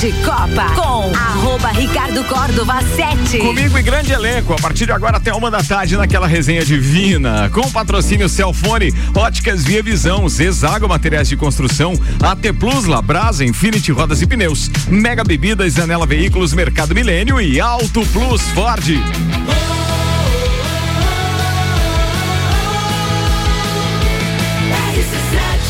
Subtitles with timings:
[0.00, 3.36] de Copa com arroba Ricardo Córdova 7.
[3.36, 7.50] Comigo e grande elenco, a partir de agora até uma da tarde naquela resenha divina.
[7.50, 11.92] Com patrocínio Celfone, Óticas Via Visão, Zezago Materiais de Construção,
[12.22, 18.00] AT Plus, Labrasa, Infinity Rodas e Pneus, Mega Bebidas, Anela Veículos, Mercado Milênio e Auto
[18.06, 18.88] Plus Ford.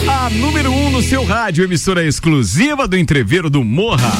[0.08, 4.12] A número 1 um no seu rádio, emissora exclusiva do entreveiro do Morra.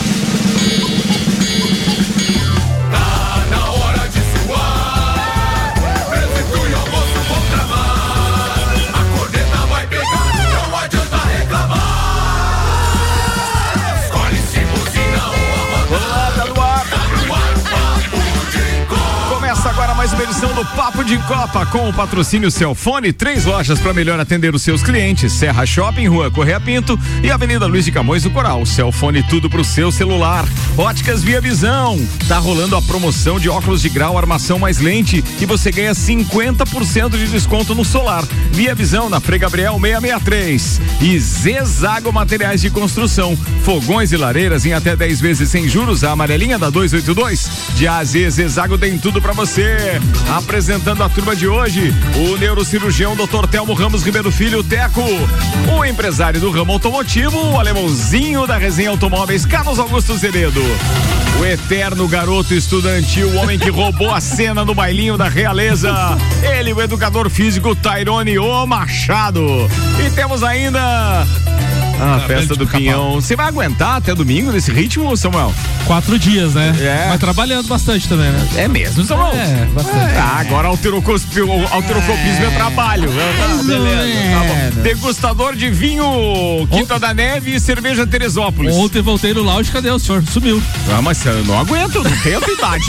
[20.00, 24.18] Mais uma edição do Papo de Copa com o patrocínio Celfone, três lojas para melhor
[24.18, 28.30] atender os seus clientes: Serra Shopping, Rua Correia Pinto e Avenida Luiz de Camões do
[28.30, 28.64] Coral.
[28.64, 30.46] Celfone tudo pro seu celular.
[30.78, 32.00] Óticas Via Visão.
[32.26, 37.10] Tá rolando a promoção de óculos de grau, armação mais lente e você ganha 50%
[37.10, 38.24] de desconto no solar.
[38.52, 40.80] Via Visão na Frei Gabriel 663.
[41.02, 43.36] E Zezago Materiais de Construção.
[43.64, 46.04] Fogões e lareiras em até 10 vezes sem juros.
[46.04, 47.50] A amarelinha da 282.
[47.74, 49.89] De AZ Zezago tem tudo para você.
[50.36, 53.46] Apresentando a turma de hoje, o neurocirurgião Dr.
[53.50, 55.02] Telmo Ramos Ribeiro Filho Teco,
[55.76, 60.62] o empresário do ramo automotivo, o alemãozinho da resenha automóveis, Carlos Augusto Zeredo.
[61.40, 65.90] O eterno garoto estudantil, o homem que roubou a cena no bailinho da realeza.
[66.42, 69.46] Ele, o educador físico Tairone O Machado.
[70.04, 71.26] E temos ainda
[72.00, 73.14] ah, a festa do Pinhão.
[73.14, 75.52] Você vai aguentar até domingo nesse ritmo, Samuel?
[75.86, 76.74] Quatro dias, né?
[76.80, 77.08] É.
[77.08, 78.48] Mas trabalhando bastante também, né?
[78.56, 79.32] É mesmo, Samuel?
[79.34, 80.16] É, bastante.
[80.16, 83.10] Ah, agora alterocopismo, alterocopismo é, trabalho.
[83.10, 84.82] Ah, beleza, tá bom.
[84.82, 86.04] Degustador de vinho
[86.70, 88.74] Quinta da Neve e cerveja Teresópolis.
[88.74, 90.22] Ontem voltei no lounge, cadê o senhor?
[90.30, 90.62] Sumiu.
[90.96, 92.86] Ah, mas eu não aguento, não tenho idade.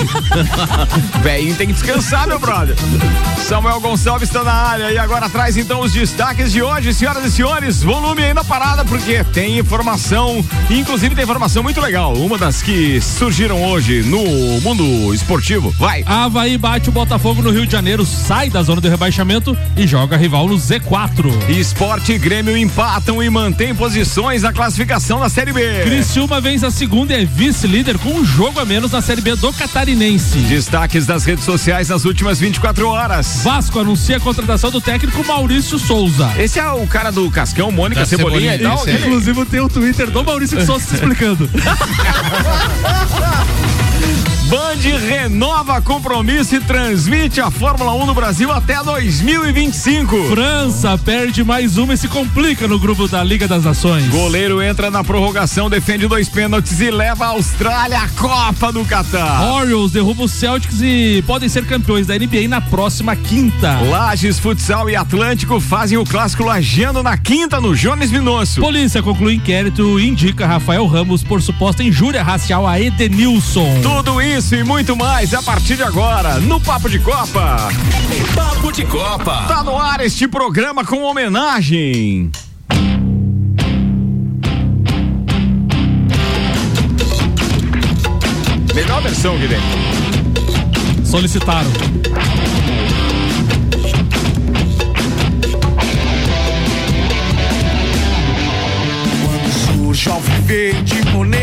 [1.22, 2.76] Velhinho tem que descansar, meu brother.
[3.48, 7.32] Samuel Gonçalves está na área e agora traz então os destaques de hoje, senhoras e
[7.32, 7.82] senhores.
[7.84, 9.01] Volume aí na parada, porque
[9.34, 12.14] tem informação, inclusive tem informação muito legal.
[12.14, 14.24] Uma das que surgiram hoje no
[14.62, 15.74] mundo esportivo.
[15.78, 16.04] Vai.
[16.06, 20.16] Havaí bate o Botafogo no Rio de Janeiro, sai da zona de rebaixamento e joga
[20.18, 21.50] rival no Z4.
[21.50, 25.82] Esporte e Grêmio empatam e mantém posições na classificação da Série B.
[25.84, 29.36] Criciúma vence a segunda e é vice-líder com um jogo a menos na Série B
[29.36, 30.38] do Catarinense.
[30.40, 33.42] Destaques das redes sociais nas últimas 24 horas.
[33.44, 36.32] Vasco anuncia a contratação do técnico Maurício Souza.
[36.38, 38.91] Esse é o cara do Cascão, Mônica, Cebolinha, Cebolinha, e tal.
[39.00, 41.50] Inclusive tem o Twitter do Maurício Souza se explicando.
[44.52, 50.28] Band renova compromisso e transmite a Fórmula 1 no Brasil até 2025.
[50.28, 54.10] França perde mais uma e se complica no grupo da Liga das Nações.
[54.10, 59.42] Goleiro entra na prorrogação, defende dois pênaltis e leva a Austrália à Copa do Catar.
[59.54, 63.80] Orioles derruba os Celtics e podem ser campeões da NBA na próxima quinta.
[63.80, 68.60] Lages, Futsal e Atlântico fazem o clássico lajeando na quinta no Jones Minosso.
[68.60, 73.80] Polícia conclui inquérito e indica Rafael Ramos por suposta injúria racial a Edenilson.
[73.82, 77.70] Tudo isso e muito mais a partir de agora no Papo de Copa.
[78.34, 79.46] Papo de Copa.
[79.48, 82.32] Tá no ar este programa com homenagem.
[88.74, 89.66] Melhor versão, Guilherme.
[91.06, 91.70] Solicitaram.
[99.66, 101.41] Surge ao verde imponente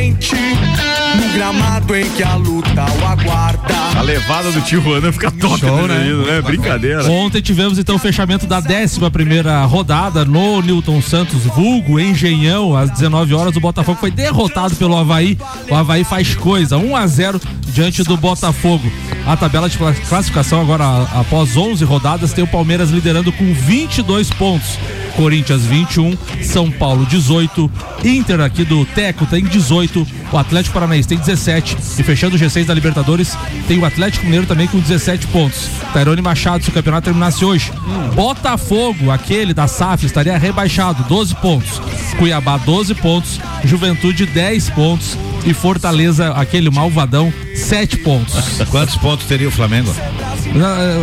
[1.32, 3.74] gramado em que a luta o aguarda.
[3.96, 5.94] A levada do tio Ana fica top, Show, né?
[5.94, 6.04] né?
[6.04, 6.40] menino, né?
[6.40, 7.10] Brincadeira.
[7.10, 12.90] Ontem tivemos então o fechamento da 11 primeira rodada no Newton Santos, vulgo Engenhão, às
[12.90, 13.56] 19 horas.
[13.56, 15.38] O Botafogo foi derrotado pelo Havaí.
[15.70, 17.40] O Havaí faz coisa, 1 a 0
[17.72, 18.90] diante do Botafogo.
[19.26, 20.84] A tabela de cla- classificação agora,
[21.14, 24.78] após 11 rodadas, tem o Palmeiras liderando com 22 pontos.
[25.16, 27.68] Corinthians 21, São Paulo 18,
[28.04, 32.64] Inter aqui do Teco tem 18, o Atlético Paranaense tem 17 e fechando o G6
[32.66, 33.36] da Libertadores
[33.66, 35.68] tem o Atlético Mineiro também com 17 pontos.
[35.92, 37.72] Tairone Machado, se o campeonato terminasse hoje.
[38.14, 41.80] Botafogo, aquele da SAF, estaria rebaixado, 12 pontos.
[42.18, 48.34] Cuiabá 12 pontos, Juventude 10 pontos e Fortaleza, aquele malvadão, 7 pontos.
[48.70, 49.94] Quantos pontos teria o Flamengo?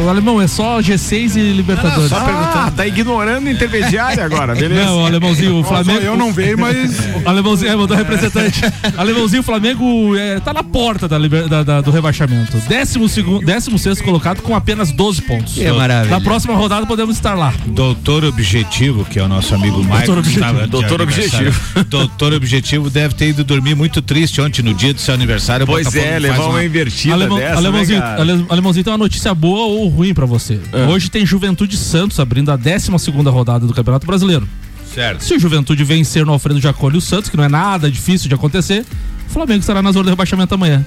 [0.06, 2.10] O alemão é só G6 e Libertadores.
[2.10, 2.72] Só perguntar.
[2.72, 4.86] Tá ignorando o intermediário agora, beleza?
[4.86, 6.00] Não, alemãozinho, o Flamengo.
[6.02, 6.96] Eu não vejo, mas.
[7.26, 8.62] Alemãozinho, é, mandou representante.
[8.98, 12.58] Alemãozinho, o Flamengo é, tá na porta da, da- da- do rebaixamento.
[12.68, 15.58] Décimo, segundo, décimo sexto colocado com apenas 12 pontos.
[15.60, 16.16] É maravilha.
[16.16, 17.54] Na próxima rodada podemos estar lá.
[17.68, 20.12] Doutor Objetivo, que é o nosso amigo Michael.
[20.20, 20.30] Objetivo.
[20.46, 21.56] estava de Doutor aniversário.
[21.88, 25.66] Doutor Objetivo deve ter ido dormir muito triste ontem no dia do seu aniversário.
[25.66, 28.22] Pois Botafogo é, levar uma uma- invertida Alemão- dessa, alemãozinho, né, cara?
[28.22, 30.60] ale- alemãozinho tem uma notícia boa ou ruim pra você.
[30.74, 30.86] É.
[30.88, 34.48] Hoje tem Juventude Santos abrindo a 12 segunda rodada do Campeonato Brasileiro.
[34.94, 35.24] Certo.
[35.24, 38.30] Se o Juventude vencer no Alfredo Jacoli e o Santos, que não é nada difícil
[38.30, 38.86] de acontecer,
[39.28, 40.86] o Flamengo estará na zona de rebaixamento amanhã.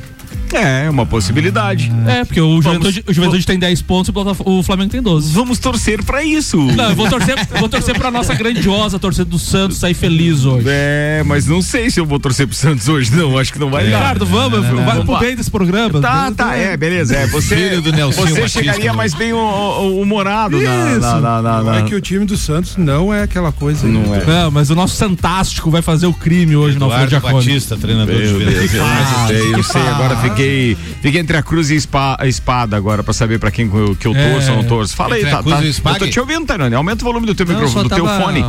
[0.53, 1.93] É, uma possibilidade.
[2.07, 5.33] É, porque o Juventude, o Juventude tem 10 pontos e o Flamengo tem 12.
[5.33, 6.57] Vamos torcer pra isso.
[6.57, 10.45] Não, eu vou torcer, eu vou torcer pra nossa grandiosa torcida do Santos sair feliz
[10.45, 10.67] hoje.
[10.69, 13.37] É, mas não sei se eu vou torcer pro Santos hoje, não.
[13.39, 13.99] Acho que não vai dar.
[13.99, 16.01] Ricardo, vamos, vai pro bem desse programa.
[16.01, 17.15] Tá, tá, é, beleza.
[17.15, 21.01] É, você, Filho do Nelsinho você Batista, chegaria mais bem hu- hu- humorado na, Isso.
[21.01, 23.87] na, na, na- na- É que o time do Santos não é aquela coisa.
[23.87, 23.93] aí.
[23.93, 24.25] Não é.
[24.25, 27.47] Não, mas o nosso Fantástico vai fazer o crime hoje no Alfredo Eduardo Jacoli.
[27.47, 31.71] Batista, treinador de Meu Deus, não sei, eu sei, agora fiquei, fiquei entre a cruz
[31.71, 34.33] e a espa- a espada agora pra saber pra quem eu- que eu É.
[34.33, 34.97] torço ou não torço.
[34.97, 35.61] Fala aí, tá, tá.
[35.63, 36.75] Eu tô te ouvindo, Tairone.
[36.75, 38.45] Aumenta o volume do teu Não, microfone, do teu fone.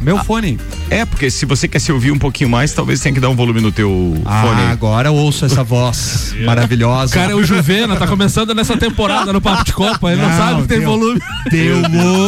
[0.00, 0.58] Meu fone.
[0.90, 3.34] É, porque se você quer se ouvir um pouquinho mais, talvez tenha que dar um
[3.34, 4.62] volume no teu Ah, fone.
[4.70, 7.14] agora eu ouço essa voz maravilhosa.
[7.14, 10.62] Cara, o Juvena tá começando nessa temporada no Papo de Copa, ele não, Não, sabe
[10.62, 10.90] que tem deu.
[10.90, 11.20] volume.
[11.50, 11.82] Deu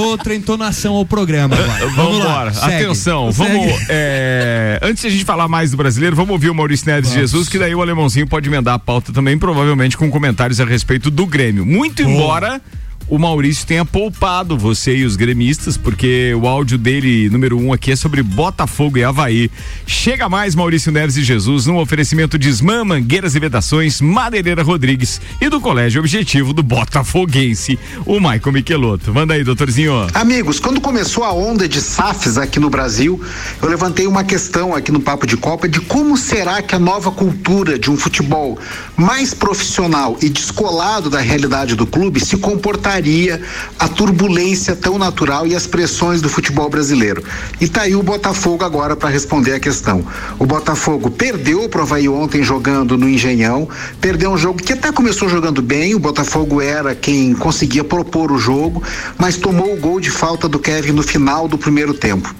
[0.07, 1.87] outra entonação ao programa agora.
[1.95, 2.51] Vamos lá, embora.
[2.51, 3.49] Atenção, Segue.
[3.59, 3.81] vamos.
[3.91, 7.17] é, antes de a gente falar mais do brasileiro, vamos ouvir o Maurício Neves de
[7.17, 11.11] Jesus, que daí o alemãozinho pode emendar a pauta também, provavelmente com comentários a respeito
[11.11, 11.67] do Grêmio.
[11.67, 12.61] Muito embora.
[13.09, 17.93] O Maurício tenha poupado você e os gremistas, porque o áudio dele, número um aqui,
[17.93, 19.49] é sobre Botafogo e Havaí.
[19.87, 25.21] Chega mais, Maurício Neves de Jesus, num oferecimento de Ismã, Mangueiras e Vedações, Madeireira Rodrigues
[25.41, 29.15] e do Colégio Objetivo do Botafoguense, o Maicon Michelotto.
[29.15, 30.09] Manda aí, doutorzinho.
[30.13, 33.23] Amigos, quando começou a onda de SAFs aqui no Brasil,
[33.63, 37.13] eu levantei uma questão aqui no Papo de Copa de como será que a nova
[37.13, 38.59] cultura de um futebol
[38.97, 42.96] mais profissional e descolado da realidade do clube se comportaria
[43.79, 47.23] a turbulência tão natural e as pressões do futebol brasileiro.
[47.61, 50.05] E tá aí o Botafogo agora para responder a questão.
[50.39, 53.69] O Botafogo perdeu pro Havaí ontem jogando no Engenhão,
[54.01, 58.39] perdeu um jogo que até começou jogando bem, o Botafogo era quem conseguia propor o
[58.39, 58.83] jogo,
[59.19, 62.35] mas tomou o gol de falta do Kevin no final do primeiro tempo.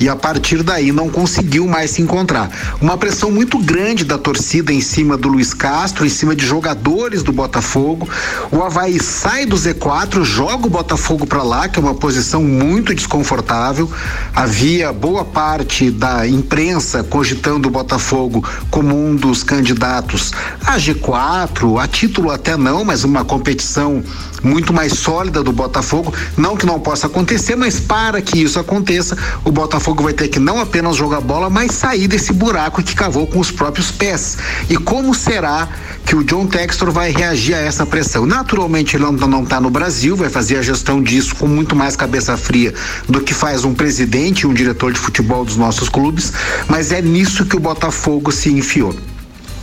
[0.00, 2.50] E a partir daí não conseguiu mais se encontrar.
[2.80, 7.22] Uma pressão muito grande da torcida em cima do Luiz Castro, em cima de jogadores
[7.22, 8.08] do Botafogo.
[8.50, 12.94] O Havaí sai do Z4, joga o Botafogo para lá, que é uma posição muito
[12.94, 13.90] desconfortável.
[14.34, 20.32] Havia boa parte da imprensa cogitando o Botafogo como um dos candidatos
[20.64, 24.02] a G4, a título até não, mas uma competição
[24.42, 26.12] muito mais sólida do Botafogo.
[26.36, 30.38] Não que não possa acontecer, mas para que isso aconteça, o Botafogo vai ter que
[30.38, 34.36] não apenas jogar bola, mas sair desse buraco que cavou com os próprios pés.
[34.68, 35.68] E como será
[36.04, 38.26] que o John Textor vai reagir a essa pressão?
[38.26, 42.36] Naturalmente, ele não está no Brasil, vai fazer a gestão disso com muito mais cabeça
[42.36, 42.74] fria
[43.08, 46.32] do que faz um presidente e um diretor de futebol dos nossos clubes,
[46.68, 48.94] mas é nisso que o Botafogo se enfiou.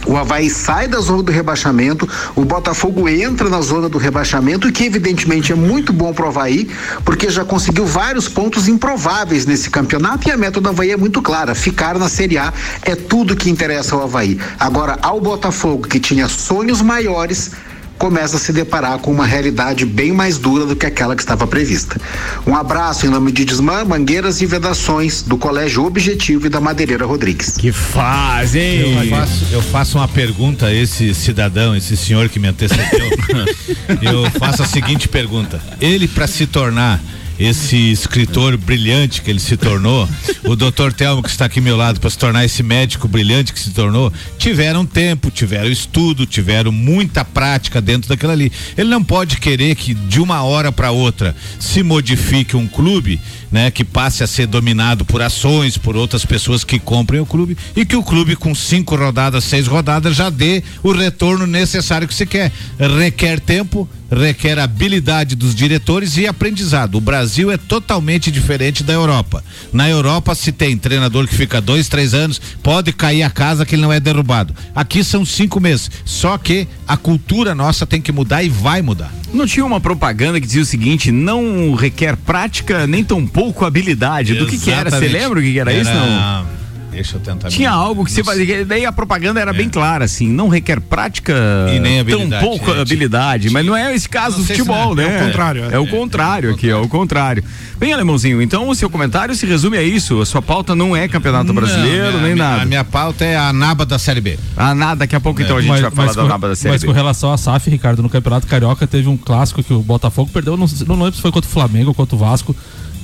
[0.06, 4.72] O Havaí sai da zona do rebaixamento, o Botafogo entra na zona do rebaixamento, o
[4.72, 6.70] que evidentemente é muito bom pro Havaí,
[7.04, 11.22] porque já conseguiu vários pontos improváveis nesse campeonato e a meta do Havaí é muito
[11.22, 12.54] clara: ficar na Série A
[12.84, 14.40] é tudo que interessa ao Havaí.
[14.60, 17.52] Agora, ao Botafogo, que tinha sonhos maiores,
[17.98, 21.48] começa a se deparar com uma realidade bem mais dura do que aquela que estava
[21.48, 22.00] prevista.
[22.46, 27.06] Um abraço em nome de Desmã, Mangueiras e Vedações, do Colégio Objetivo e da Madeireira
[27.06, 27.58] Rodrigues.
[27.58, 28.80] Que fazem!
[28.80, 33.10] Eu faço, eu faço uma pergunta a esse cidadão, esse senhor que me antecedeu.
[34.02, 37.02] eu faço a seguinte pergunta: ele, para se tornar
[37.40, 40.08] esse escritor brilhante que ele se tornou,
[40.44, 43.54] o doutor Telmo, que está aqui ao meu lado, para se tornar esse médico brilhante
[43.54, 48.52] que se tornou, tiveram tempo, tiveram estudo, tiveram muita prática dentro daquilo ali.
[48.78, 53.20] Ele não pode querer que de uma hora para outra se modifique um clube,
[53.52, 57.58] né, que passe a ser dominado por ações, por outras pessoas que comprem o clube
[57.76, 62.14] e que o clube com cinco rodadas, seis rodadas já dê o retorno necessário que
[62.14, 62.52] se quer.
[62.78, 66.96] Requer tempo, requer habilidade dos diretores e aprendizado.
[66.96, 69.44] O Brasil é totalmente diferente da Europa.
[69.74, 73.76] Na Europa se tem treinador que fica dois, três anos, pode cair a casa que
[73.76, 74.54] ele não é derrubado.
[74.76, 75.90] Aqui são cinco meses.
[76.04, 79.12] Só que a cultura nossa tem que mudar e vai mudar.
[79.34, 84.34] Não tinha uma propaganda que dizia o seguinte: não requer prática nem tão pouco habilidade.
[84.36, 84.90] Do que, que era?
[84.90, 85.14] Você Exatamente.
[85.14, 85.92] lembra o que, que era, isso?
[85.92, 86.65] Não.
[86.96, 87.50] Deixa eu tentar.
[87.50, 90.80] Tinha me- algo que você fazia, daí a propaganda era bem clara, assim, não requer
[90.80, 91.34] prática
[91.74, 94.96] E nem habilidade, tão pouco é, habilidade, mas não é esse caso Não do futebol,
[94.96, 95.18] não é, né?
[95.18, 95.76] é o contrário, é.
[95.76, 97.44] É o contrário aqui, é o contrário.
[97.78, 101.08] Bem, Alemãozinho, então o seu comentário se resume a isso, a sua pauta não é
[101.08, 102.62] campeonato brasileiro, Não, nem a minha- nada.
[102.62, 104.40] A minha pauta é a naba da Série B.
[104.56, 106.74] Ah, nada, daqui a pouco então a gente vai falar da com, naba da série
[106.74, 106.88] mas B.
[106.88, 110.56] com relação à SAF, Ricardo, no Campeonato Carioca teve um clássico que o Botafogo perdeu,
[110.56, 112.56] não, não lembro se foi contra o Flamengo ou contra o Vasco,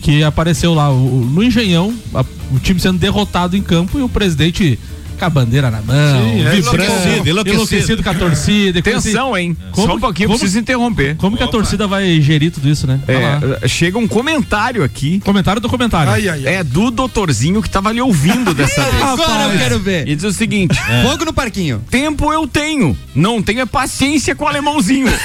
[0.01, 4.09] que apareceu lá o- no Engenhão, a- o time sendo derrotado em campo e o
[4.09, 4.77] presidente
[5.21, 7.49] com a bandeira na mão, Sim, é vibrando, enlouquecido, enlouquecido.
[7.53, 8.79] enlouquecido com a torcida.
[8.79, 9.55] Atenção, hein?
[9.71, 11.15] Como- Só um pouquinho, eu como- preciso interromper.
[11.17, 12.99] Como que a torcida vai gerir tudo isso, né?
[13.07, 15.19] É, chega um comentário aqui.
[15.23, 16.11] Comentário do comentário.
[16.11, 16.55] Ai, ai, ai.
[16.55, 19.03] É do doutorzinho que tava ali ouvindo dessa vez.
[19.03, 20.07] Agora eu quero ver.
[20.07, 21.83] E diz o seguinte: Fogo no parquinho.
[21.91, 25.07] tempo eu tenho, não tenho é paciência com o alemãozinho.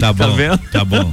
[0.00, 0.34] Tá bom.
[0.36, 0.58] vendo?
[0.70, 1.12] Tá bom.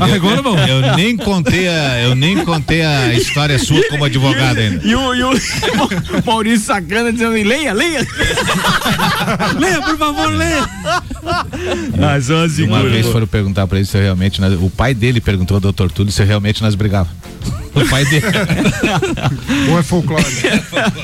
[0.00, 0.56] Arregou, irmão?
[0.58, 4.86] Eu nem contei a, eu nem contei a história sua como advogado ainda.
[4.86, 5.30] E o, e o
[6.24, 8.06] Maurício Sacana dizendo: leia, leia.
[9.58, 10.68] Leia, por favor, leia.
[12.44, 15.60] Assim, Uma vez foram perguntar pra ele se eu realmente o pai dele perguntou ao
[15.60, 17.16] doutor Túlio se realmente nós brigávamos.
[17.74, 18.26] O pai dele.
[19.70, 20.24] Ou é folclore?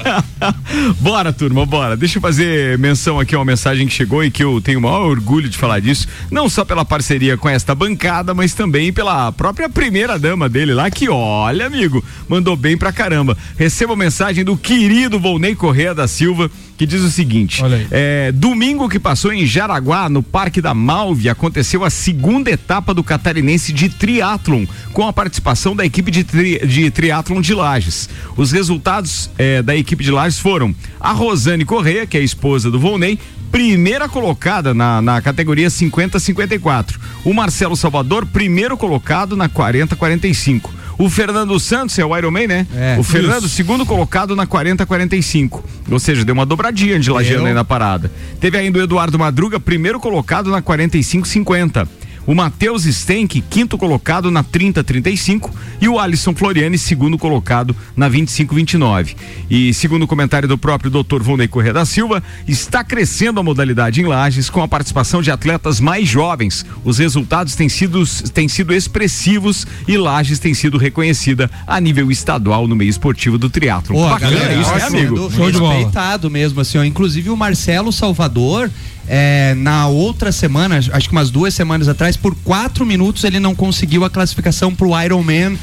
[1.01, 1.97] bora, turma, bora.
[1.97, 4.83] Deixa eu fazer menção aqui a uma mensagem que chegou e que eu tenho o
[4.83, 6.07] maior orgulho de falar disso.
[6.31, 10.91] Não só pela parceria com esta bancada, mas também pela própria primeira dama dele lá,
[10.91, 13.37] que olha, amigo, mandou bem pra caramba.
[13.57, 18.99] Recebo mensagem do querido Volney Correa da Silva, que diz o seguinte: é, domingo que
[18.99, 24.65] passou em Jaraguá, no Parque da Malve, aconteceu a segunda etapa do catarinense de triatlon,
[24.93, 28.09] com a participação da equipe de, tri, de triatlon de Lages.
[28.37, 32.71] Os resultados é, da equipe de Lages foram a Rosane Correia, que é a esposa
[32.71, 33.19] do Volney,
[33.51, 36.97] primeira colocada na, na categoria 50-54.
[37.25, 40.71] O Marcelo Salvador, primeiro colocado na 40-45.
[40.99, 42.67] O Fernando Santos é o Ironman, né?
[42.75, 42.97] É.
[42.99, 45.63] o Fernando, segundo colocado na 40-45.
[45.89, 48.11] Ou seja, deu uma dobradinha de Lajeano aí na parada.
[48.41, 51.87] Teve ainda o Eduardo Madruga, primeiro colocado na 45-50.
[52.29, 55.51] O Matheus Stenck, quinto colocado na 30-35.
[55.81, 59.17] E o Alisson Floriani, segundo colocado na 25-29.
[59.49, 61.23] E segundo o comentário do próprio Dr.
[61.23, 65.81] Volney Corrêa da Silva, está crescendo a modalidade em Lages com a participação de atletas
[65.81, 66.67] mais jovens.
[66.85, 68.05] Os resultados têm sido,
[68.35, 73.49] têm sido expressivos e Lages tem sido reconhecida a nível estadual no meio esportivo do
[73.49, 73.99] triatlo.
[74.03, 75.17] Bacana galera isso, né, amigo?
[75.17, 75.75] sendo Show de bola.
[75.77, 76.85] Respeitado mesmo, assim, ó.
[76.85, 78.71] Inclusive o Marcelo Salvador,
[79.09, 83.55] é, na outra semana, acho que umas duas semanas atrás, por quatro minutos ele não
[83.55, 85.59] conseguiu a classificação pro Ironman.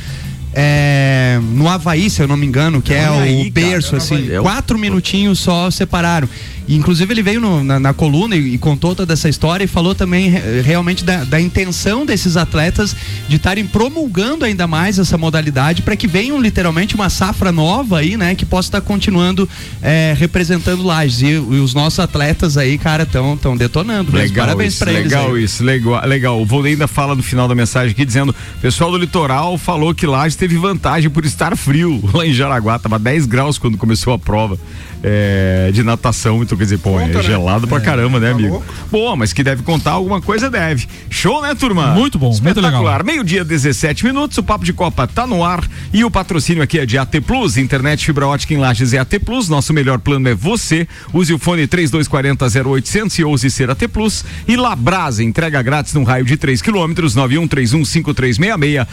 [0.57, 4.15] É, no Havaí, se eu não me engano, que é o cara, berço, no assim,
[4.15, 4.35] Havaí.
[4.35, 6.29] É quatro minutinhos só separaram.
[6.67, 9.67] E, inclusive ele veio no- na, na coluna e, e contou toda essa história e
[9.67, 12.95] falou também re- realmente da, da intenção desses atletas
[13.27, 18.17] de estarem promulgando ainda mais essa modalidade para que venham literalmente uma safra nova aí,
[18.17, 19.47] né, que possa estar continuando
[19.81, 21.21] é, representando Lages.
[21.21, 24.11] E, e os nossos atletas aí, cara, estão tão detonando.
[24.15, 25.03] Legal Parabéns isso, para eles.
[25.03, 25.43] legal aí.
[25.43, 26.41] isso, legal, legal.
[26.41, 30.07] O Volney ainda fala no final da mensagem aqui dizendo: pessoal do litoral falou que
[30.07, 34.19] Lages teve vantagem por estar frio lá em Jaraguá, tava 10 graus quando começou a
[34.19, 34.59] prova
[35.03, 37.23] é, de natação, então quer dizer, pô, é Conta, né?
[37.23, 38.49] gelado pra caramba, né, Tá amigo?
[38.55, 38.73] louco.
[38.91, 40.87] Boa, mas que deve contar alguma coisa, deve.
[41.09, 41.87] Show, né, turma?
[41.95, 42.97] Muito bom, muito Espetacular.
[42.99, 43.05] legal.
[43.05, 46.85] Meio-dia, 17 minutos, o Papo de Copa tá no ar e o patrocínio aqui é
[46.85, 50.35] de AT Plus, internet fibra ótica em Lages é AT Plus, nosso melhor plano é
[50.35, 50.87] você.
[51.13, 54.23] Use o fone 3240 0800 e ouse ser AT Plus.
[54.47, 58.87] E Labrasa, entrega grátis num raio de 3 quilômetros, 91315366,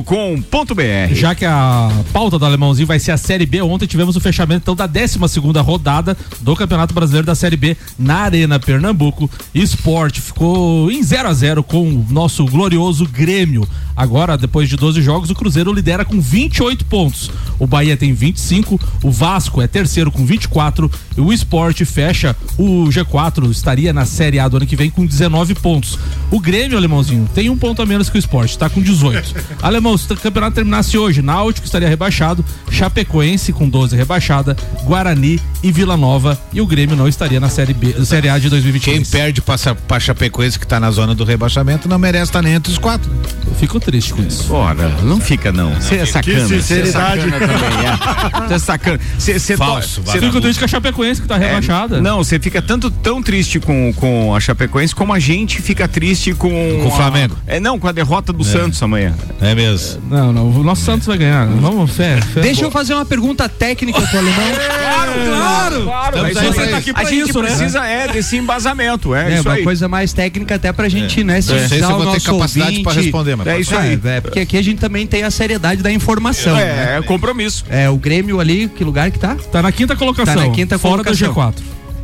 [0.00, 1.14] labrasaburger.com.br.
[1.14, 4.62] Já que a pauta do alemãozinho vai ser a Série B, ontem tivemos o fechamento
[4.62, 9.30] então da 12 segunda rodada do Campeonato Brasileiro da Série B na Arena Pernambuco.
[9.54, 13.66] Esporte ficou em 0 a 0 com o nosso glorioso Grêmio.
[13.96, 17.30] Agora, depois de 12 jogos, o Cruzeiro lidera com 28 pontos.
[17.58, 22.86] O Bahia tem 25, o Vasco é terceiro com 24 e o Esporte fecha o
[22.86, 25.98] G4, estaria na Série A do ano que vem com 19 pontos.
[26.30, 29.34] O Grêmio, alemãozinho, tem um ponto a menos que o Esporte, tá com 18.
[29.60, 35.70] Alemão, se o campeonato terminasse hoje, Náutico estaria rebaixado, Chapecoense com 12 rebaixada, Guarani e
[35.72, 39.08] Vila Nova e o Grêmio não estaria na Série B, Série A de Quem 2023.
[39.10, 42.54] perde pra, Sa- pra Chapecoense que tá na zona do rebaixamento não merece estar nem
[42.54, 43.10] entre os quatro.
[43.46, 44.52] Eu fico triste com isso.
[44.52, 45.72] Ora, não fica não.
[45.74, 46.46] Você é sacana.
[46.48, 47.22] Você é sinceridade.
[47.22, 48.48] sacana também, é.
[48.48, 49.00] Você é sacana.
[49.18, 50.18] Você você Falso, to- vai.
[50.18, 52.00] você Fico triste com a Chapecoense que tá rebaixada.
[52.00, 56.32] Não, você fica tanto tão triste com, com a Chapecoense como a gente fica triste
[56.34, 57.36] com Com o a- Flamengo.
[57.46, 59.14] É não, com a derrota do Santos amanhã.
[59.40, 60.00] É mesmo.
[60.08, 61.46] Não, não, o nosso Santos vai ganhar.
[61.46, 62.40] Vamos, fé, fé.
[62.40, 64.46] Deixa eu fazer uma pergunta técnica pro alemão.
[64.80, 65.49] Claro, claro.
[65.84, 66.68] Claro, Estamos é aí.
[66.70, 67.48] Tá aqui a pra gente isso, né?
[67.48, 69.62] precisa é desse embasamento, é, É, isso uma aí.
[69.64, 72.12] coisa mais técnica até pra gente, né, Não sei se civilizar eu o vou ter
[72.14, 73.04] nosso capacidade pra ouvinte.
[73.04, 74.00] responder, mas É isso aí.
[74.04, 76.54] É, é, porque aqui a gente também tem a seriedade da informação.
[76.54, 76.94] né?
[76.94, 77.64] É, é compromisso.
[77.68, 79.36] É, o Grêmio ali, que lugar que tá?
[79.50, 80.34] Tá na quinta colocação.
[80.34, 81.28] Tá na quinta fora colocação.
[81.32, 81.54] do G4.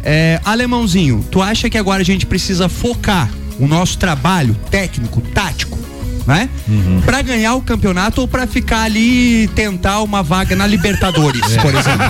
[0.05, 5.77] É, alemãozinho, tu acha que agora a gente precisa focar o nosso trabalho técnico, tático,
[6.27, 6.49] né?
[6.69, 7.01] Uhum.
[7.05, 11.61] Pra ganhar o campeonato ou pra ficar ali e tentar uma vaga na Libertadores, É.
[11.61, 12.05] por exemplo?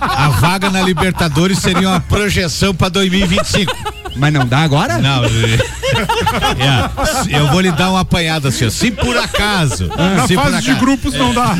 [0.00, 3.72] A vaga na Libertadores seria uma projeção pra 2025.
[4.16, 4.98] Mas não dá agora?
[4.98, 5.24] Não,
[6.58, 8.70] é, eu vou lhe dar uma apanhada assim, ó.
[8.70, 11.54] se por acaso, Na se por fase de acaso, grupos não dá.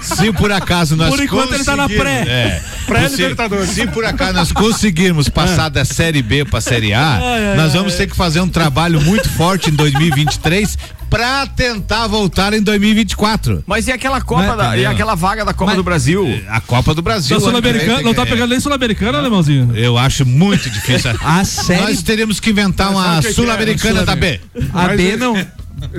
[0.00, 2.24] se por acaso nós Por enquanto ele tá na pré.
[2.26, 3.68] É, Pré-Libertadores.
[3.70, 7.20] Se, se por acaso nós conseguirmos passar da série B pra série A,
[7.56, 10.78] nós vamos ter que fazer um trabalho muito forte em 2023
[11.10, 13.64] pra tentar voltar em 2024.
[13.66, 16.42] Mas e aquela Copa é, da, e aquela vaga da Copa Mas- do Brasil?
[16.48, 17.36] A Copa do Brasil.
[17.38, 19.76] Da Sul-Americana, não tá pegando nem Sul-Americana, alemãozinho?
[19.76, 21.10] Eu acho muito difícil.
[21.22, 23.32] A série Nós teríamos que inventar uma que é?
[23.32, 24.40] sul-americana da B.
[24.72, 25.46] A Mas B é- não.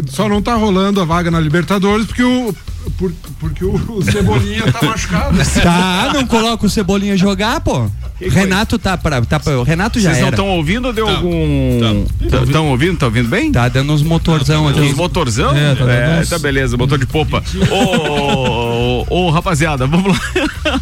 [0.09, 2.53] Só não tá rolando a vaga na Libertadores porque o.
[2.99, 5.35] por- porque o, o Cebolinha tá machucado.
[5.61, 7.89] Tá, não coloca o Cebolinha jogar, pô.
[8.29, 9.63] Renato tá pra, tá pra.
[9.63, 12.05] Renato já Vocês não estão ouvindo ou deu algum.
[12.45, 12.93] Estão ouvindo?
[12.93, 13.51] Estão ouvindo bem?
[13.51, 14.93] Tá dando uns motorzão Os aqui.
[14.93, 15.55] motorzão?
[15.55, 17.43] É, tá dando É, uns- tá beleza, motor de popa.
[17.71, 20.81] Ô, ô, ô, ô, rapaziada, vamos lá.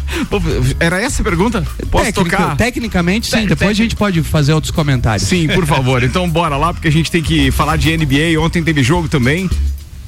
[0.78, 1.64] Era essa a pergunta?
[1.90, 2.56] Posso Técnico- tocar?
[2.56, 3.42] Tecnicamente, sim.
[3.42, 5.26] Te- Depois a gente pode fazer outros comentários.
[5.28, 6.02] Sim, por favor.
[6.02, 8.40] Então bora lá, porque a gente tem que falar de NBA.
[8.40, 9.48] Ontem teve jogo também.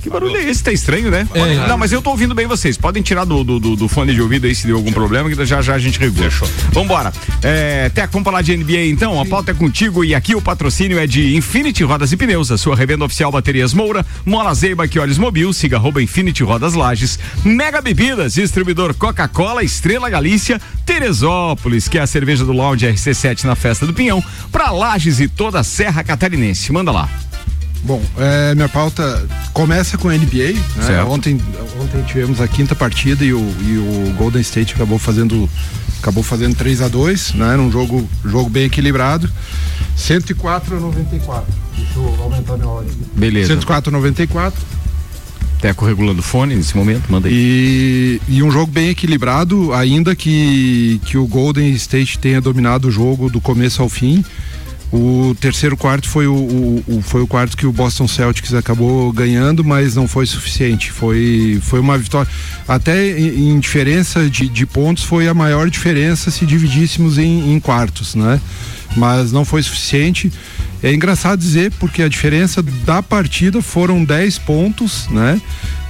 [0.02, 0.62] Que barulho é esse?
[0.64, 1.26] Tá estranho, né?
[1.32, 1.66] É.
[1.68, 2.76] Não, mas eu tô ouvindo bem vocês.
[2.76, 5.44] Podem tirar do, do, do- do fone de ouvido aí se deu algum problema, que
[5.47, 6.28] já já a gente regula.
[6.73, 7.12] Vambora.
[7.42, 9.21] É, Teco, vamos falar de NBA então?
[9.21, 12.59] A pauta é contigo e aqui o patrocínio é de Infinity Rodas e Pneus, a
[12.59, 17.18] sua revenda oficial Baterias Moura, Mola Zeiba, que olhos mobil, siga arroba Infinity Rodas Lages,
[17.44, 23.54] Mega Bebidas, distribuidor Coca-Cola, Estrela Galícia, Teresópolis, que é a cerveja do Lounge RC7 na
[23.54, 26.73] Festa do Pinhão, pra Lages e toda a Serra Catarinense.
[26.73, 27.09] Manda lá.
[27.84, 30.52] Bom, é, minha pauta começa com a NBA.
[30.76, 31.02] né?
[31.04, 31.40] Ontem,
[31.80, 33.78] ontem tivemos a quinta partida e o, e
[34.10, 35.48] o Golden State acabou fazendo
[36.00, 37.56] acabou fazendo 3 a 2 né?
[37.56, 39.30] Num jogo, jogo bem equilibrado.
[39.96, 41.44] 104 a 94.
[41.76, 42.98] Deixa eu aumentar minha hora aqui.
[43.14, 43.48] Beleza.
[43.54, 44.60] 104 a 94.
[45.60, 47.32] Teco regulando o fone nesse momento, manda aí.
[47.32, 52.90] E, e um jogo bem equilibrado, ainda que, que o Golden State tenha dominado o
[52.90, 54.24] jogo do começo ao fim.
[54.92, 59.11] O terceiro quarto foi o, o- o- foi o quarto que o Boston Celtics acabou
[59.11, 60.92] ganhando, mas não foi suficiente.
[60.92, 62.30] Foi, foi uma vitória.
[62.68, 67.58] Até em, em diferença de, de pontos, foi a maior diferença se dividíssemos em, em
[67.58, 68.38] quartos, né?
[68.94, 70.31] Mas não foi suficiente.
[70.83, 75.40] É engraçado dizer, porque a diferença da partida foram 10 pontos, né?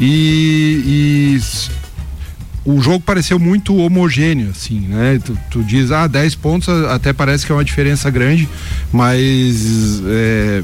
[0.00, 1.40] E,
[2.64, 5.20] o jogo pareceu muito homogêneo, assim, né?
[5.24, 8.48] Tu, tu diz, ah, 10 pontos até parece que é uma diferença grande,
[8.92, 10.62] mas é,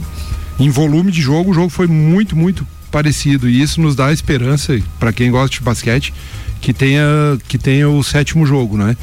[0.61, 3.49] em volume de jogo, o jogo foi muito, muito parecido.
[3.49, 6.13] E isso nos dá esperança, para quem gosta de basquete,
[6.61, 7.05] que tenha,
[7.49, 8.97] que tenha o sétimo jogo, né?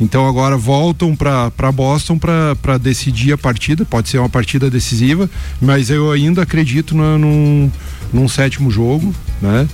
[0.00, 3.84] Então agora voltam para Boston para decidir a partida.
[3.84, 5.30] Pode ser uma partida decisiva,
[5.62, 7.70] mas eu ainda acredito na- num,
[8.12, 9.68] num sétimo jogo, né?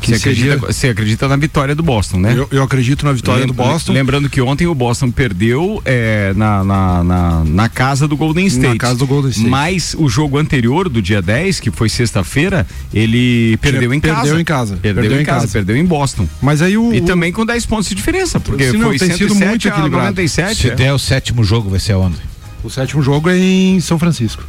[0.00, 2.34] Você acredita, você acredita na vitória do Boston, né?
[2.36, 3.92] Eu, eu acredito na vitória Lem- do Boston.
[3.92, 8.68] Lembrando que ontem o Boston perdeu é, na, na, na, na casa do Golden State.
[8.68, 9.48] Na casa do Golden State.
[9.48, 14.20] Mas o jogo anterior, do dia 10, que foi sexta-feira, ele perdeu em casa.
[14.22, 14.76] Perdeu em casa.
[14.76, 16.28] Perdeu, em casa, perdeu em Boston.
[16.40, 16.92] Mas aí o.
[16.92, 19.66] E o- também com 10 pontos de diferença, porque não, foi tem sido 107 muito
[19.66, 20.04] a equilibrado.
[20.06, 20.56] 97.
[20.56, 20.74] Se é.
[20.74, 22.16] der o sétimo jogo, vai ser onde?
[22.62, 24.42] O sétimo jogo é em São Francisco.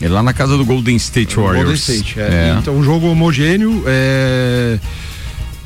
[0.00, 1.56] É lá na casa do Golden State Warriors.
[1.56, 2.20] Golden State.
[2.20, 2.56] é.
[2.58, 4.78] Então, um jogo homogêneo, é,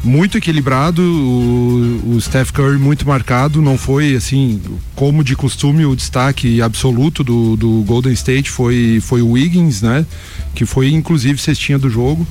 [0.03, 1.03] muito equilibrado.
[1.03, 3.61] O, o Steph Curry muito marcado.
[3.61, 4.61] Não foi assim,
[4.95, 10.07] como de costume, o destaque absoluto do, do Golden State foi, foi o Wiggins, né?
[10.55, 12.27] Que foi inclusive cestinha do jogo.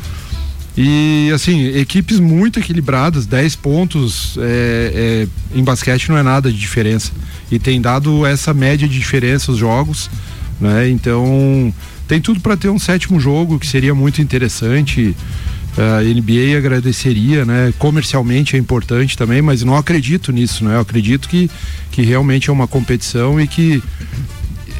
[0.77, 6.57] E assim, equipes muito equilibradas, 10 pontos é, é, em basquete não é nada de
[6.57, 7.11] diferença.
[7.51, 10.09] E tem dado essa média de diferença os jogos,
[10.59, 10.89] né?
[10.89, 11.73] Então
[12.09, 15.15] tem tudo para ter um sétimo jogo que seria muito interessante.
[15.77, 17.71] A NBA agradeceria, né?
[17.77, 20.75] Comercialmente é importante também, mas não acredito nisso, né?
[20.75, 21.49] Eu acredito que,
[21.91, 23.81] que realmente é uma competição e que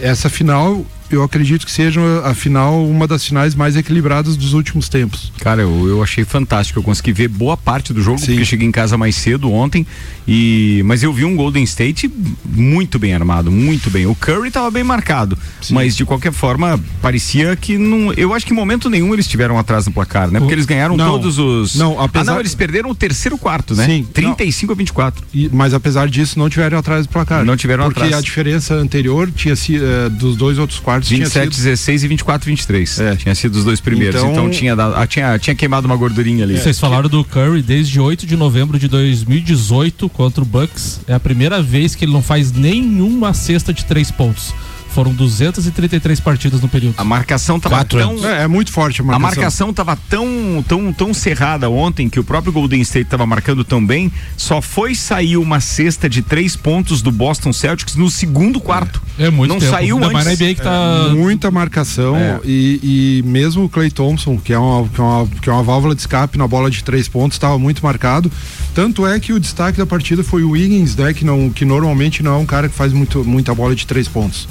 [0.02, 4.88] essa final eu acredito que seja a final uma das finais mais equilibradas dos últimos
[4.90, 5.32] tempos.
[5.40, 6.80] Cara, eu, eu achei fantástico.
[6.80, 8.28] Eu consegui ver boa parte do jogo, Sim.
[8.28, 9.86] porque cheguei em casa mais cedo ontem.
[10.28, 12.12] E mas eu vi um Golden State
[12.46, 14.06] muito bem armado, muito bem.
[14.06, 15.38] O Curry tava bem marcado,
[15.72, 18.14] mas de qualquer forma parecia que não.
[18.14, 20.40] Eu acho que em momento nenhum eles tiveram atrás no placar, né?
[20.40, 21.12] Porque eles ganharam Não.
[21.12, 21.76] todos os.
[21.76, 23.86] Não, apesar- Ah, não, eles perderam o terceiro quarto, né?
[23.86, 25.24] Sim, 35 a 24.
[25.34, 27.44] E- mas apesar disso, não tiveram atrás do placar.
[27.46, 28.16] Não tiveram porque atrás.
[28.16, 32.08] a diferença anterior tinha sido eh, dos dois outros quartos 27, tinha sido 16 e
[32.08, 33.00] 24, 23.
[33.00, 33.16] É.
[33.16, 34.20] Tinha sido os dois primeiros.
[34.20, 36.58] Então, Então- tinha, dado- ah, tinha, tinha queimado uma gordurinha ali.
[36.58, 41.02] Vocês falaram do Curry desde 8 de novembro de 2018 contra o Bucks.
[41.08, 44.54] É a primeira vez que ele não faz nenhuma cesta de três pontos.
[44.94, 46.96] Foram 233 partidas no período.
[46.98, 48.28] A marcação tava Quatro tão.
[48.30, 49.28] É, é muito forte a A marcação.
[49.42, 53.86] marcação tava tão, tão, tão cerrada ontem que o próprio Golden State tava marcando tão
[53.86, 59.02] bem, só foi sair uma cesta de três pontos do Boston Celtics no segundo quarto.
[59.18, 59.72] É muito Não tempo.
[59.72, 60.40] saiu Ainda mais antes.
[60.40, 61.10] NBA que tá.
[61.14, 62.40] Muita marcação É.
[62.44, 65.64] e, e mesmo o Clay Thompson, que é, uma, que, é uma, que é uma
[65.64, 68.32] válvula de escape na bola de três pontos, estava muito marcado.
[68.74, 71.14] Tanto é que o destaque da partida foi o Wiggins, né?
[71.14, 74.08] Que, não, que normalmente não é um cara que faz muito, muita bola de três
[74.08, 74.48] pontos.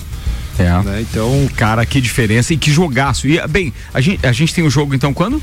[0.59, 0.83] É.
[0.83, 1.01] Né?
[1.11, 3.27] Então, Cara, que diferença e que jogaço.
[3.29, 5.41] E, bem, a gente, a gente tem o jogo então quando?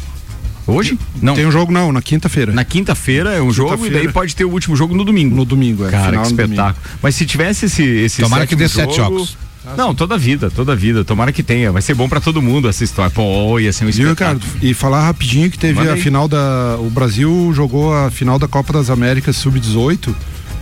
[0.68, 0.98] Hoje?
[1.22, 1.36] Não.
[1.36, 2.52] tem um jogo não, na quinta-feira.
[2.52, 5.36] Na quinta-feira é um jogo e daí pode ter o último jogo no domingo.
[5.36, 5.92] No domingo, é.
[5.92, 6.54] Cara, final que no domingo.
[6.54, 6.86] espetáculo.
[7.04, 9.38] Mas se tivesse esse, esse Tomara que dê sétimo sete jogo- jogos.
[9.78, 11.04] Não, toda a vida, toda a vida.
[11.04, 11.72] Tomara que tenha.
[11.72, 13.10] Vai ser bom pra todo mundo essa história.
[13.12, 14.40] Pô, ia ser um Viu, espetáculo.
[14.40, 14.64] Ricardo?
[14.66, 16.78] E falar rapidinho que teve Manda a final da.
[16.80, 20.14] O Brasil jogou a final da Copa das Américas Sub-18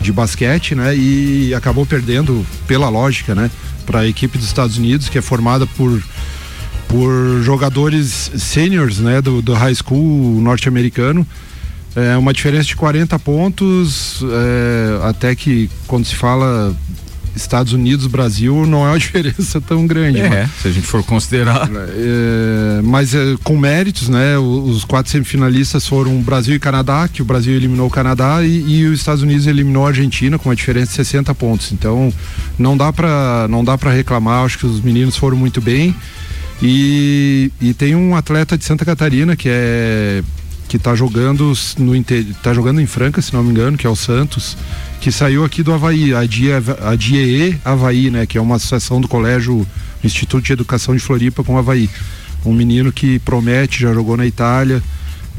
[0.02, 0.96] de basquete, né?
[0.96, 3.50] E acabou perdendo, pela lógica, né?
[3.86, 6.02] Para a equipe dos Estados Unidos, que é formada por
[6.88, 9.20] por jogadores seniors, né?
[9.20, 11.26] Do, do high school norte-americano.
[11.96, 16.76] É uma diferença de 40 pontos, é, até que quando se fala
[17.36, 20.20] Estados Unidos, Brasil, não é uma diferença tão grande.
[20.22, 21.70] mas- É, se a gente for considerar.
[21.72, 24.38] é, mas é, com méritos, né?
[24.38, 28.86] Os quatro semifinalistas foram Brasil e Canadá, que o Brasil eliminou o Canadá e, e
[28.86, 31.72] os Estados Unidos eliminou a Argentina com uma diferença de 60 pontos.
[31.72, 32.14] Então
[32.58, 34.46] não dá para não dá para reclamar.
[34.46, 35.96] Acho que os meninos foram muito bem.
[36.62, 40.24] E, e tem um atleta de Santa Catarina que é
[40.70, 42.04] que tá jogando no
[42.42, 44.58] tá jogando em Franca, se não me engano, que é o Santos,
[45.04, 49.68] que saiu aqui do Havaí, a DIE, Havaí, né, que é uma associação do colégio
[50.02, 51.90] Instituto de Educação de Floripa com o Havaí.
[52.46, 54.82] Um menino que promete, já jogou na Itália,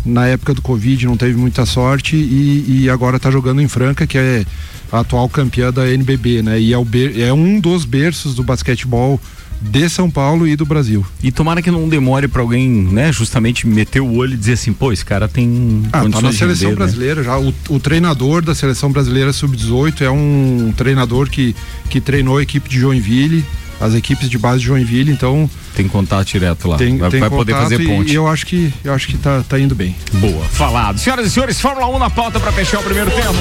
[0.05, 4.07] na época do Covid não teve muita sorte e, e agora está jogando em Franca,
[4.07, 4.44] que é
[4.92, 6.61] a atual campeã da NBB, né?
[6.61, 9.18] E é, o é um dos berços do basquetebol
[9.61, 11.05] de São Paulo e do Brasil.
[11.23, 14.73] E tomara que não demore pra alguém, né, justamente meter o olho e dizer assim,
[14.73, 15.83] pô, esse cara tem.
[15.93, 16.75] Ah, tá na seleção render, né?
[16.75, 17.38] brasileira já.
[17.38, 21.55] O, o treinador da seleção brasileira sub-18 é um treinador que,
[21.88, 23.45] que treinou a equipe de Joinville,
[23.81, 26.77] as equipes de base de Joinville, então Tem contato direto lá.
[26.77, 28.12] tem, vai tem vai poder fazer ponte.
[28.12, 29.95] E, eu acho que eu acho que tá, tá indo bem.
[30.14, 30.45] Boa.
[30.47, 30.99] Falado.
[30.99, 33.35] Senhoras e senhores, Fórmula 1 na pauta pra fechar o primeiro tempo.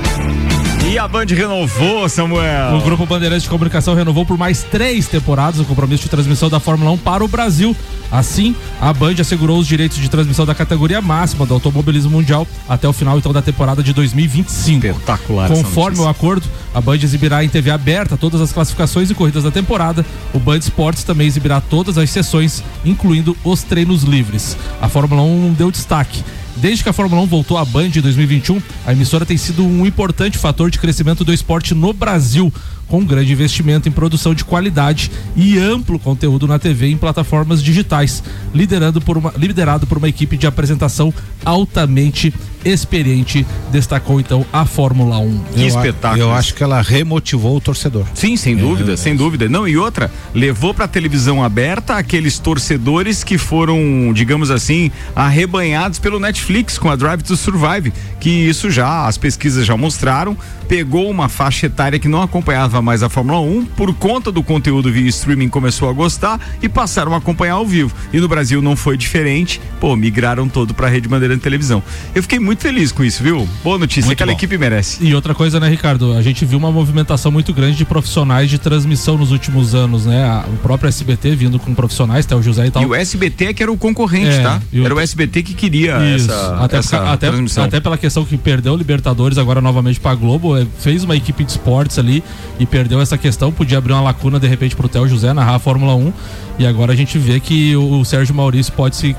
[0.89, 2.77] E a Band renovou, Samuel.
[2.77, 6.59] O Grupo Bandeirantes de Comunicação renovou por mais três temporadas o compromisso de transmissão da
[6.59, 7.75] Fórmula 1 para o Brasil.
[8.11, 12.87] Assim, a Band assegurou os direitos de transmissão da categoria máxima do automobilismo mundial até
[12.87, 14.87] o final então da temporada de 2025.
[14.87, 19.43] Espetacular Conforme o acordo, a Band exibirá em TV aberta todas as classificações e corridas
[19.43, 20.03] da temporada.
[20.33, 24.57] O Band Esportes também exibirá todas as sessões, incluindo os treinos livres.
[24.81, 26.23] A Fórmula 1 não deu destaque.
[26.61, 29.85] Desde que a Fórmula 1 voltou à Band em 2021, a emissora tem sido um
[29.85, 32.51] importante fator de crescimento do esporte no Brasil,
[32.85, 36.97] com um grande investimento em produção de qualidade e amplo conteúdo na TV e em
[36.97, 38.21] plataformas digitais,
[38.53, 41.13] liderando por uma, liderado por uma equipe de apresentação
[41.45, 42.33] altamente
[42.65, 45.39] experiente, destacou então a Fórmula 1.
[45.53, 46.21] Que Eu a- espetáculo.
[46.21, 48.05] Eu acho que ela remotivou o torcedor.
[48.13, 49.47] Sim, sem dúvida, sem dúvida.
[49.49, 56.19] Não, e outra, levou pra televisão aberta aqueles torcedores que foram, digamos assim, arrebanhados pelo
[56.19, 60.35] Netflix com a Drive to Survive, que isso já, as pesquisas já mostraram,
[60.67, 64.91] pegou uma faixa etária que não acompanhava mais a Fórmula 1, por conta do conteúdo
[64.91, 67.93] via streaming começou a gostar e passaram a acompanhar ao vivo.
[68.13, 71.81] E no Brasil não foi diferente, pô, migraram todo pra Rede Bandeirante Televisão.
[72.13, 73.47] Eu fiquei muito feliz com isso, viu?
[73.63, 74.37] Boa notícia, Muito aquela bom.
[74.37, 75.03] equipe merece.
[75.03, 76.13] E outra coisa, né, Ricardo?
[76.13, 80.43] A gente viu uma movimentação muito grande de profissionais de transmissão nos últimos anos, né?
[80.53, 82.81] O próprio SBT vindo com profissionais, até o José e tal.
[82.81, 84.61] E o SBT é que era o concorrente, É, tá?
[84.73, 87.63] o- Era o SBT que queria Isso, essa, até, essa até, transmissão.
[87.63, 91.43] até pela questão que perdeu o Libertadores agora novamente pra Globo, é, fez uma equipe
[91.43, 92.23] de esportes ali
[92.59, 95.59] e perdeu essa questão, podia abrir uma lacuna de repente pro Theo José narrar a
[95.59, 96.13] Fórmula 1
[96.59, 99.15] e agora a gente vê que o, o Sérgio Maurício pode se,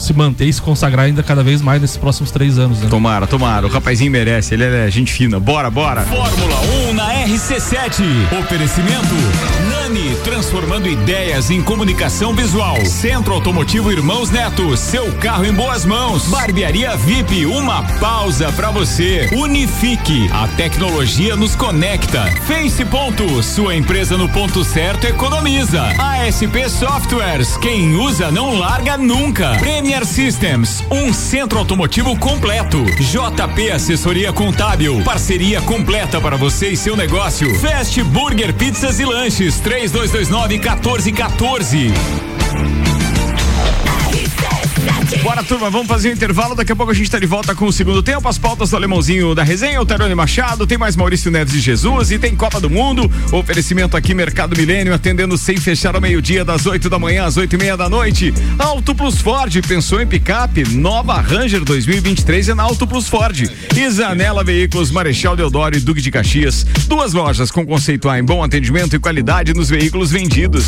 [0.00, 2.88] se manter e se consagrar ainda cada vez mais nesses próximos três anos, né?
[2.88, 3.66] Tomara, tomara.
[3.66, 5.38] O rapazinho merece, ele é gente fina.
[5.38, 6.02] Bora, bora.
[6.02, 6.60] Fórmula
[6.90, 8.02] 1 na RC7.
[8.40, 9.14] Oferecimento
[9.68, 12.76] Nani, transformando ideias em comunicação visual.
[12.86, 16.26] Centro Automotivo Irmãos Neto, seu carro em boas mãos.
[16.28, 19.28] Barbearia VIP, uma pausa pra você.
[19.34, 22.24] Unifique, a tecnologia nos conecta.
[22.46, 25.82] Face Ponto, sua empresa no ponto certo economiza.
[25.98, 29.58] ASP Softwares, quem usa não larga nunca.
[29.90, 32.78] Premier Systems, um centro automotivo completo.
[32.84, 37.52] JP Assessoria Contábil, parceria completa para você e seu negócio.
[37.58, 42.99] Fast Burger Pizzas e Lanches, 3229 1414.
[45.22, 46.54] Bora, turma, vamos fazer um intervalo.
[46.54, 48.26] Daqui a pouco a gente tá de volta com o segundo tempo.
[48.28, 52.10] As pautas do alemãozinho da resenha, o Tarone Machado, tem mais Maurício Neves de Jesus
[52.10, 53.10] e tem Copa do Mundo.
[53.32, 57.54] Oferecimento aqui, Mercado Milênio, atendendo sem fechar ao meio-dia, das 8 da manhã às oito
[57.54, 58.32] e meia da noite.
[58.58, 60.64] Auto Plus Ford, pensou em picape?
[60.70, 63.50] Nova Ranger 2023 é na Auto Plus Ford.
[63.76, 66.64] E Zanela Veículos, Marechal Deodoro e Duque de Caxias.
[66.86, 70.64] Duas lojas com conceito A em bom atendimento e qualidade nos veículos vendidos.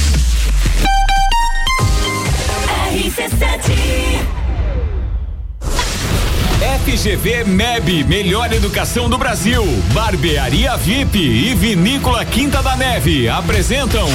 [6.85, 9.63] FGV MEB, melhor educação do Brasil.
[9.93, 14.09] Barbearia VIP e Vinícola Quinta da Neve apresentam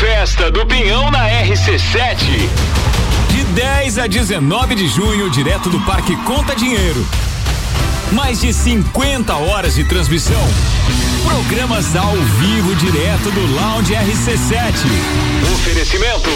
[0.00, 2.16] Festa do Pinhão na RC7.
[3.30, 7.06] De 10 a 19 de junho, direto do Parque Conta Dinheiro.
[8.10, 10.42] Mais de 50 horas de transmissão.
[11.24, 14.86] Programas ao vivo direto do Lounge RC7.
[15.52, 16.30] Oferecimento.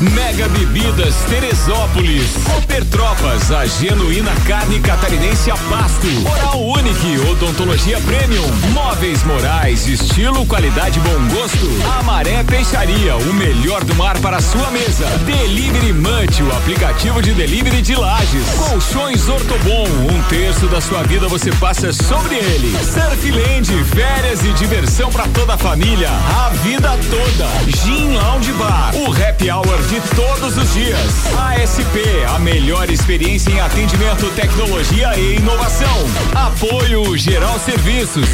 [0.00, 2.24] Mega Bebidas Teresópolis.
[2.44, 6.08] Super Tropas, a genuína carne catarinense a pasto.
[6.28, 8.44] Oral Unique, odontologia premium.
[8.72, 11.68] Móveis Morais, estilo, qualidade, bom gosto.
[12.00, 15.06] Amaré Peixaria, o melhor do mar para a sua mesa.
[15.24, 18.44] Delivery Munch, o aplicativo de delivery de lajes.
[18.58, 22.76] Colchões Ortobon, um terço da sua vida você passa sobre ele.
[22.82, 27.48] Surfland, férias e diversão para toda a família, a vida toda.
[27.84, 31.26] Gin Lounge Bar, o happy hour de todos os dias.
[31.36, 36.06] ASP, a melhor experiência em atendimento, tecnologia e inovação.
[36.34, 38.28] Apoio Geral Serviços.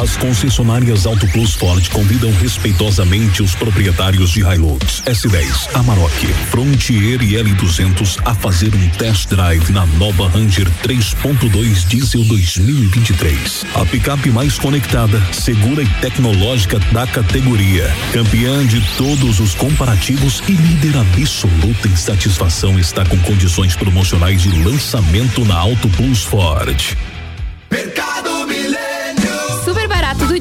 [0.00, 7.32] As concessionárias Auto Plus Ford convidam respeitosamente os proprietários de Hilux, S10, Amarok, Frontier e
[7.32, 13.66] L200 a fazer um test drive na nova Ranger 3.2 Diesel 2023.
[13.74, 17.92] A picape mais conectada, segura e tecnológica da categoria.
[18.12, 24.62] Campeã de todos os comparativos e líder absoluta em satisfação está com condições promocionais de
[24.62, 26.96] lançamento na Auto Plus Ford.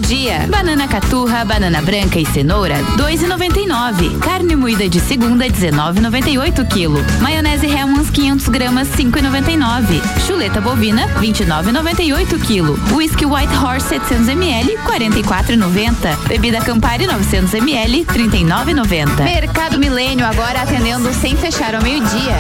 [0.08, 0.48] Dia.
[0.50, 4.18] Banana caturra, banana branca e cenoura, 2,99.
[4.20, 7.04] Carne moída de segunda, 19,98 quilo.
[7.20, 10.02] Maionese Hellmann's 500 gramas, 5,99.
[10.26, 12.80] Chuleta bovina, 29,98 quilo.
[12.94, 16.16] Whisky White Horse 700 ml, 44,90.
[16.28, 19.26] Bebida Campari 900 ml, 39,90.
[19.26, 22.38] Mercado Milênio agora atendendo sem fechar ao meio-dia.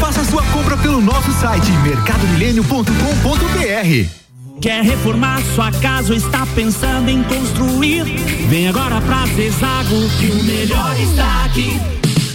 [0.00, 4.27] Faça sua compra pelo nosso site mercadomilênio.com.br.
[4.60, 8.02] Quer reformar sua casa ou está pensando em construir?
[8.48, 11.80] Vem agora pra Zezago que o melhor está aqui.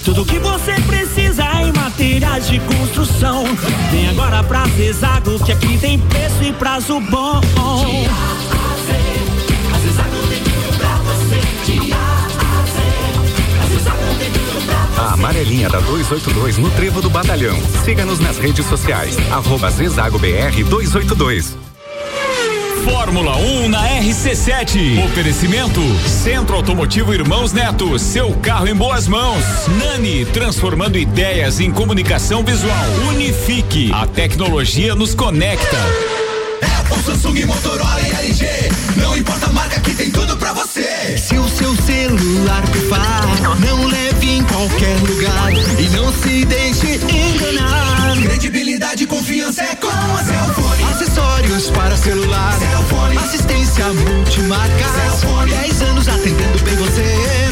[0.05, 3.43] Tudo que você precisa em materiais de construção.
[3.91, 7.41] Vem agora pra Zezago que aqui tem preço e prazo bom.
[14.97, 17.57] A amarelinha da 282 no Trevo do Batalhão.
[17.83, 19.17] Siga-nos nas redes sociais.
[19.29, 21.72] Arroba Zezago BR 282.
[22.83, 25.05] Fórmula 1 na RC7.
[25.05, 29.43] Oferecimento Centro Automotivo Irmãos Neto, seu carro em boas mãos.
[29.79, 32.85] Nani, transformando ideias em comunicação visual.
[33.09, 35.77] Unifique, a tecnologia nos conecta.
[36.79, 38.47] Apple, Samsung, Motorola e LG.
[38.97, 41.17] Não importa a marca que tem tudo pra você.
[41.17, 48.17] Se o seu celular pifar, não leve em qualquer lugar e não se deixe enganar.
[48.21, 50.23] Credibilidade e confiança é com a
[51.13, 52.53] acessórios para celular.
[52.53, 53.17] Celfone.
[53.17, 54.85] Assistência multimarca.
[55.47, 57.42] 10 anos atendendo bem você.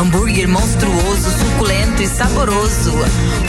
[0.00, 2.94] Hambúrguer monstruoso, suculento e saboroso.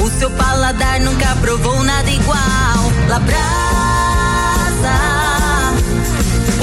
[0.04, 2.92] O seu paladar nunca provou nada igual.
[3.08, 3.40] Labrasa,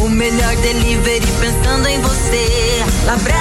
[0.05, 2.85] o melhor delivery pensando em você.
[3.07, 3.39] Labrasa,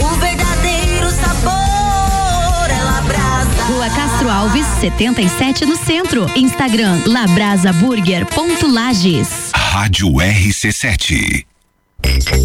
[0.00, 3.64] o verdadeiro sabor é Labrasa.
[3.68, 6.24] Rua Castro Alves, 77 no centro.
[6.34, 9.50] Instagram labrasaburger.lages.
[9.54, 11.47] Rádio RC7.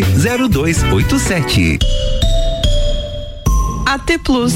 [0.00, 1.78] 0287.
[3.86, 4.52] AT Plus.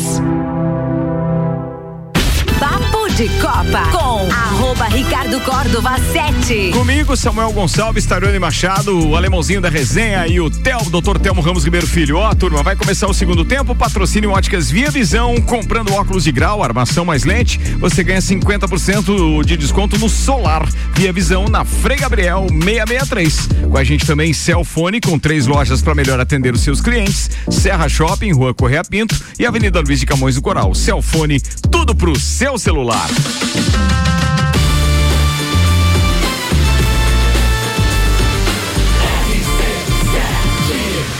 [3.17, 6.73] De Copa com arroba Ricardo Córdova 7.
[6.73, 11.19] Comigo, Samuel Gonçalves, Tarone Machado, o alemãozinho da resenha e o Tel, Dr.
[11.19, 12.19] Telmo Ramos Ribeiro Filho.
[12.19, 13.75] Ó, turma, vai começar o segundo tempo.
[13.75, 15.41] Patrocínio Óticas Via Visão.
[15.41, 20.69] Comprando óculos de grau, armação mais lente, você ganha 50% de desconto no Solar.
[20.93, 23.49] Via Visão na Frei Gabriel 663.
[23.71, 27.89] Com a gente também, Celfone, com três lojas para melhor atender os seus clientes: Serra
[27.89, 30.75] Shopping, Rua Correia Pinto e Avenida Luiz de Camões do Coral.
[30.75, 33.06] Celfone, tudo pro seu celular.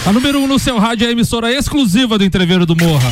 [0.07, 3.11] A número 1 um no seu rádio é a emissora exclusiva do Entreveiro do Morra.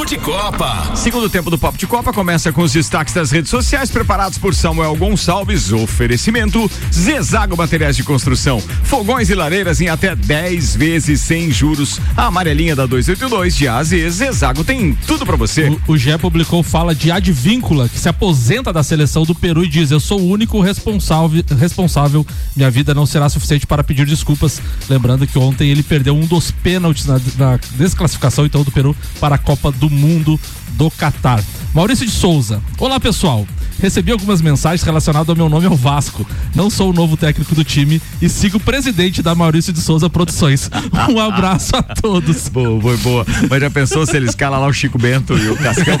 [0.00, 0.96] Papo de Copa.
[0.96, 4.54] Segundo tempo do Papo de Copa começa com os destaques das redes sociais preparados por
[4.54, 5.72] Samuel Gonçalves.
[5.72, 8.62] Oferecimento Zezago Materiais de Construção.
[8.82, 12.00] Fogões e lareiras em até 10 vezes sem juros.
[12.16, 14.10] A amarelinha da 282 de A a Z.
[14.10, 15.68] Zezago tem tudo para você.
[15.86, 19.68] O, o GE publicou fala de Advíncula, que se aposenta da seleção do Peru e
[19.68, 22.26] diz: Eu sou o único responsável, responsável.
[22.56, 24.62] Minha vida não será suficiente para pedir desculpas.
[24.88, 29.34] Lembrando que ontem ele perdeu um dos pênaltis na, na desclassificação então do Peru para
[29.34, 30.38] a Copa do Mundo
[30.72, 31.42] do Catar.
[31.74, 32.60] Maurício de Souza.
[32.78, 33.46] Olá, pessoal.
[33.80, 36.26] Recebi algumas mensagens relacionadas ao meu nome ao Vasco.
[36.54, 40.10] Não sou o novo técnico do time e sigo o presidente da Maurício de Souza
[40.10, 40.70] Produções.
[41.10, 42.48] Um abraço a todos.
[42.48, 43.26] Boa, boa, boa.
[43.48, 45.96] Mas já pensou se ele escala lá o Chico Bento e o Cascão?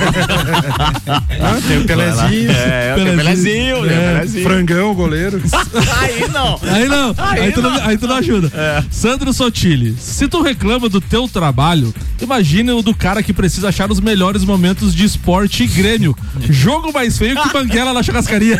[1.08, 2.50] Ah, tem o Pelezinho.
[2.50, 3.94] É, tem o Pelezinho, né?
[3.94, 4.44] É, Pelezinho.
[4.44, 5.40] Frangão, goleiro.
[6.00, 6.60] Aí não.
[6.62, 8.52] Aí não, aí, Aí tu, não, aí tu não ajuda.
[8.90, 13.90] Sandro Sotile, se tu reclama do teu trabalho, imagina o do cara que precisa achar
[13.90, 16.14] os melhores momentos de esporte e Grêmio.
[16.48, 18.58] Jogo mais feio que banguela na churrascaria.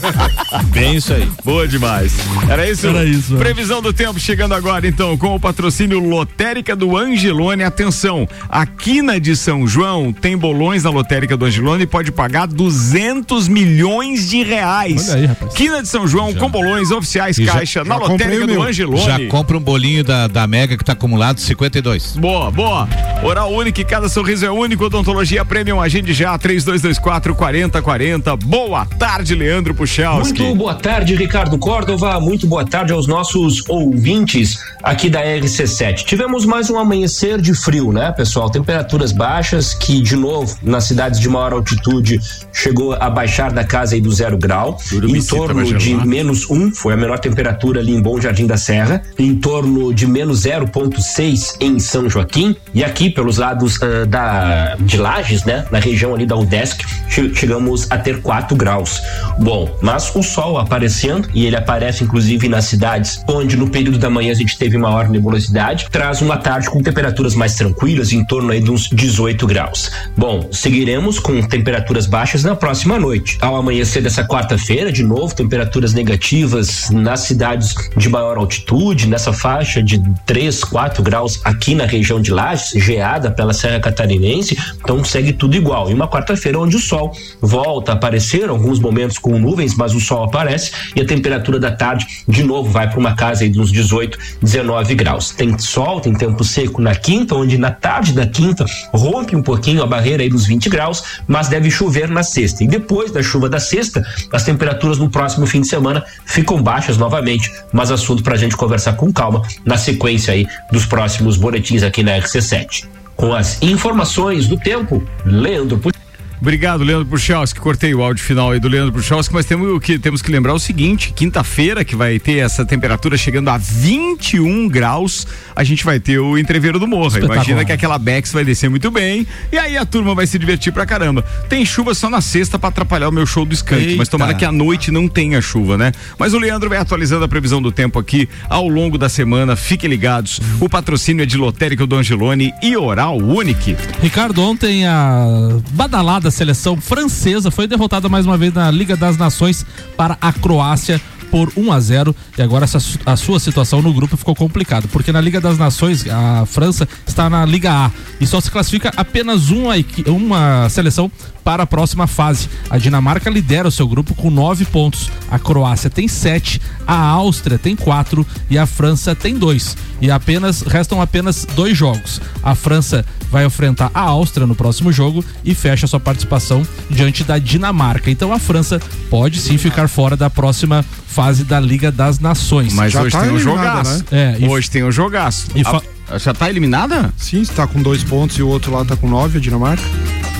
[0.72, 1.28] Bem isso aí.
[1.44, 2.14] Boa demais.
[2.48, 2.86] Era isso?
[2.86, 3.38] Era isso, é.
[3.38, 7.62] Previsão do tempo chegando agora, então, com o patrocínio Lotérica do Angelone.
[7.62, 12.46] Atenção, a Quina de São João tem bolões na Lotérica do Angelone e pode pagar
[12.46, 15.08] 200 milhões de reais.
[15.10, 15.52] Olha aí, rapaz.
[15.54, 18.62] Quina de São João com bolões oficiais E já- caixa na já Lotérica do.
[18.62, 19.04] Angelone.
[19.04, 22.16] Já compra um bolinho da, da Mega que tá acumulado 52.
[22.16, 22.88] Boa, boa.
[23.22, 24.84] Oral único, cada sorriso é único.
[24.84, 25.17] Odontologia
[25.48, 28.36] Premium, agende já, 3224 4040.
[28.36, 30.42] Boa tarde, Leandro Puchalski.
[30.42, 32.20] Muito boa tarde, Ricardo Córdova.
[32.20, 36.04] Muito boa tarde aos nossos ouvintes aqui da RC7.
[36.04, 38.48] Tivemos mais um amanhecer de frio, né, pessoal?
[38.48, 42.20] Temperaturas baixas que, de novo, nas cidades de maior altitude,
[42.52, 44.78] chegou a baixar da casa aí do zero grau.
[44.92, 49.02] Em torno de menos um, foi a menor temperatura ali em Bom Jardim da Serra.
[49.18, 52.54] Em torno de menos 0,6 em São Joaquim.
[52.72, 55.64] E aqui, pelos lados ah, da, de Lages, né?
[55.70, 59.00] Na região ali da UDESC, che- chegamos a ter 4 graus.
[59.38, 64.10] Bom, mas o sol aparecendo, e ele aparece inclusive nas cidades onde no período da
[64.10, 68.52] manhã a gente teve maior nebulosidade, traz uma tarde com temperaturas mais tranquilas, em torno
[68.52, 69.90] aí de uns 18 graus.
[70.16, 73.38] Bom, seguiremos com temperaturas baixas na próxima noite.
[73.40, 79.82] Ao amanhecer dessa quarta-feira, de novo, temperaturas negativas nas cidades de maior altitude, nessa faixa
[79.82, 85.32] de 3, 4 graus aqui na região de Lages, geada pela Serra Catarinense, então segue
[85.32, 85.90] tudo igual.
[85.90, 90.00] E uma quarta-feira onde o sol volta a aparecer, alguns momentos com nuvens, mas o
[90.00, 93.72] sol aparece e a temperatura da tarde de novo vai para uma casa aí uns
[93.72, 95.30] 18, 19 graus.
[95.30, 99.82] Tem sol, tem tempo seco na quinta, onde na tarde da quinta rompe um pouquinho
[99.82, 102.64] a barreira aí dos 20 graus, mas deve chover na sexta.
[102.64, 106.96] E depois da chuva da sexta, as temperaturas no próximo fim de semana ficam baixas
[106.96, 111.82] novamente, mas assunto para a gente conversar com calma na sequência aí dos próximos boletins
[111.82, 112.97] aqui na RC7.
[113.18, 115.98] Com as informações do tempo, Leandro Putin.
[116.40, 117.60] Obrigado, Leandro Puchalski.
[117.60, 120.58] Cortei o áudio final aí do Leandro Puchalski, mas temos que, temos que lembrar o
[120.58, 126.18] seguinte: quinta-feira, que vai ter essa temperatura chegando a 21 graus, a gente vai ter
[126.18, 127.20] o entreveiro do Morra.
[127.20, 130.72] Imagina que aquela Bex vai descer muito bem e aí a turma vai se divertir
[130.72, 131.22] pra caramba.
[131.48, 134.44] Tem chuva só na sexta pra atrapalhar o meu show do Skank, mas tomara que
[134.44, 135.92] à noite não tenha chuva, né?
[136.18, 139.56] Mas o Leandro vai atualizando a previsão do tempo aqui ao longo da semana.
[139.56, 140.40] Fiquem ligados.
[140.60, 143.76] O patrocínio é de Lotérica do Angelone e Oral Unique.
[144.00, 147.50] Ricardo, ontem a badalada seleção francesa.
[147.50, 149.64] Foi derrotada mais uma vez na Liga das Nações
[149.96, 151.00] para a Croácia
[151.30, 155.12] por 1 a 0 e agora essa, a sua situação no grupo ficou complicada, porque
[155.12, 159.50] na Liga das Nações a França está na Liga A e só se classifica apenas
[159.50, 159.74] uma,
[160.06, 161.10] uma seleção
[161.48, 162.46] para a próxima fase.
[162.68, 167.58] A Dinamarca lidera o seu grupo com nove pontos, a Croácia tem sete, a Áustria
[167.58, 169.74] tem quatro e a França tem dois.
[169.98, 172.20] E apenas restam apenas dois jogos.
[172.42, 177.38] A França vai enfrentar a Áustria no próximo jogo e fecha sua participação diante da
[177.38, 178.10] Dinamarca.
[178.10, 180.84] Então a França pode sim ficar fora da próxima
[181.18, 182.72] fase da Liga das Nações.
[182.74, 184.04] Mas hoje tem um jogaço.
[184.12, 185.48] É, e Hoje tem um jogaço.
[185.52, 187.12] E fa- A- já tá eliminada?
[187.16, 189.82] Sim, está com dois pontos e o outro lá tá com nove, a Dinamarca.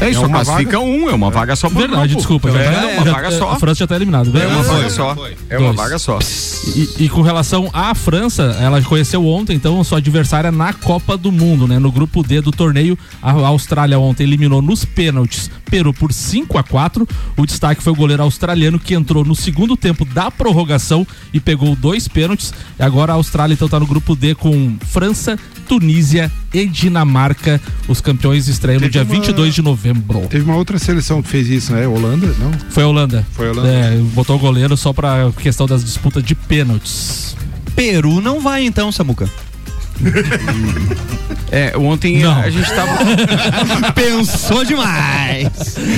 [0.01, 2.17] É isso, só uma classifica um, é uma vaga só por Verdade, grupo.
[2.19, 2.49] desculpa.
[2.51, 3.51] É, já tá- uma já- vaga só.
[3.51, 4.39] A França já está eliminada.
[4.39, 5.17] É uma vaga só.
[5.51, 6.19] É uma vaga só.
[6.77, 11.17] E, e com relação à França, ela conheceu ontem, então, a sua adversária na Copa
[11.19, 11.81] do Mundo, né?
[11.81, 16.63] No grupo D do torneio, a Austrália ontem eliminou nos pênaltis Peru por 5 a
[16.63, 17.07] 4
[17.37, 21.75] O destaque foi o goleiro australiano que entrou no segundo tempo da prorrogação e pegou
[21.77, 22.53] dois pênaltis.
[22.79, 25.39] E agora a Austrália, então, tá no grupo D com França,
[25.69, 27.61] Tunísia e Dinamarca.
[27.87, 30.21] Os campeões estreiam no dia uma- 22 de novembro.
[30.29, 31.87] Teve uma outra seleção que fez isso, né?
[31.87, 32.51] Holanda, não?
[32.71, 33.27] Foi a Holanda.
[33.33, 33.69] Foi a Holanda.
[33.69, 37.37] É, botou o goleiro só pra questão das disputas de pênaltis.
[37.77, 39.29] Peru não vai então, Samuca.
[41.51, 42.39] É, ontem Não.
[42.39, 42.99] a gente tava.
[43.95, 45.49] Pensou demais.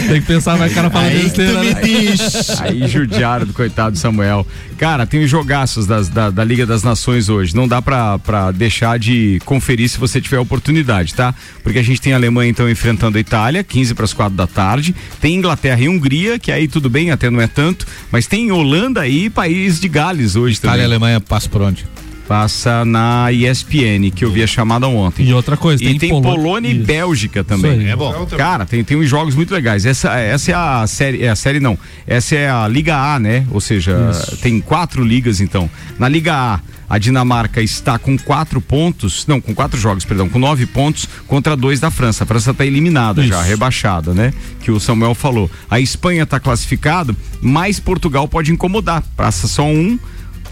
[0.09, 2.61] Tem que pensar, vai cara falando Aí que tu besteira, né?
[2.61, 4.47] Aí judiaram do coitado Samuel.
[4.79, 7.55] Cara, tem os jogaços das- da, da Liga das Nações hoje.
[7.55, 11.35] Não dá pra, pra deixar de conferir se você tiver oportunidade, tá?
[11.65, 14.47] Porque a gente tem a Alemanha então enfrentando a Itália, 15 para as 4 da
[14.47, 14.95] tarde.
[15.21, 17.87] Tem Inglaterra e Hungria, que aí tudo bem, até não é tanto.
[18.13, 20.97] Mas tem Holanda e País de Gales hoje Itália e também.
[20.97, 21.85] Alemanha passa por onde?
[22.31, 25.27] Passa na ESPN, que eu vi a chamada ontem.
[25.27, 26.87] E outra coisa, E tem, tem Polo- Polônia e Isso.
[26.87, 27.73] Bélgica Isso também.
[27.81, 27.89] aí.
[27.89, 28.25] É bom.
[28.37, 29.85] Cara, tem, tem uns jogos muito legais.
[29.85, 31.77] Essa, essa é a série, é a série não.
[32.07, 33.45] Essa é a Liga A, né?
[33.51, 35.69] Ou seja, tem quatro ligas então.
[35.99, 40.39] Na Liga A, a Dinamarca está com quatro pontos, não, com quatro jogos, perdão, com
[40.39, 42.23] nove pontos contra dois da França.
[42.23, 43.49] A França está eliminada já, Isso.
[43.49, 44.33] rebaixada, né?
[44.63, 45.51] Que o Samuel falou.
[45.69, 49.03] A Espanha está classificado, mas Portugal pode incomodar.
[49.17, 49.99] Passa só um.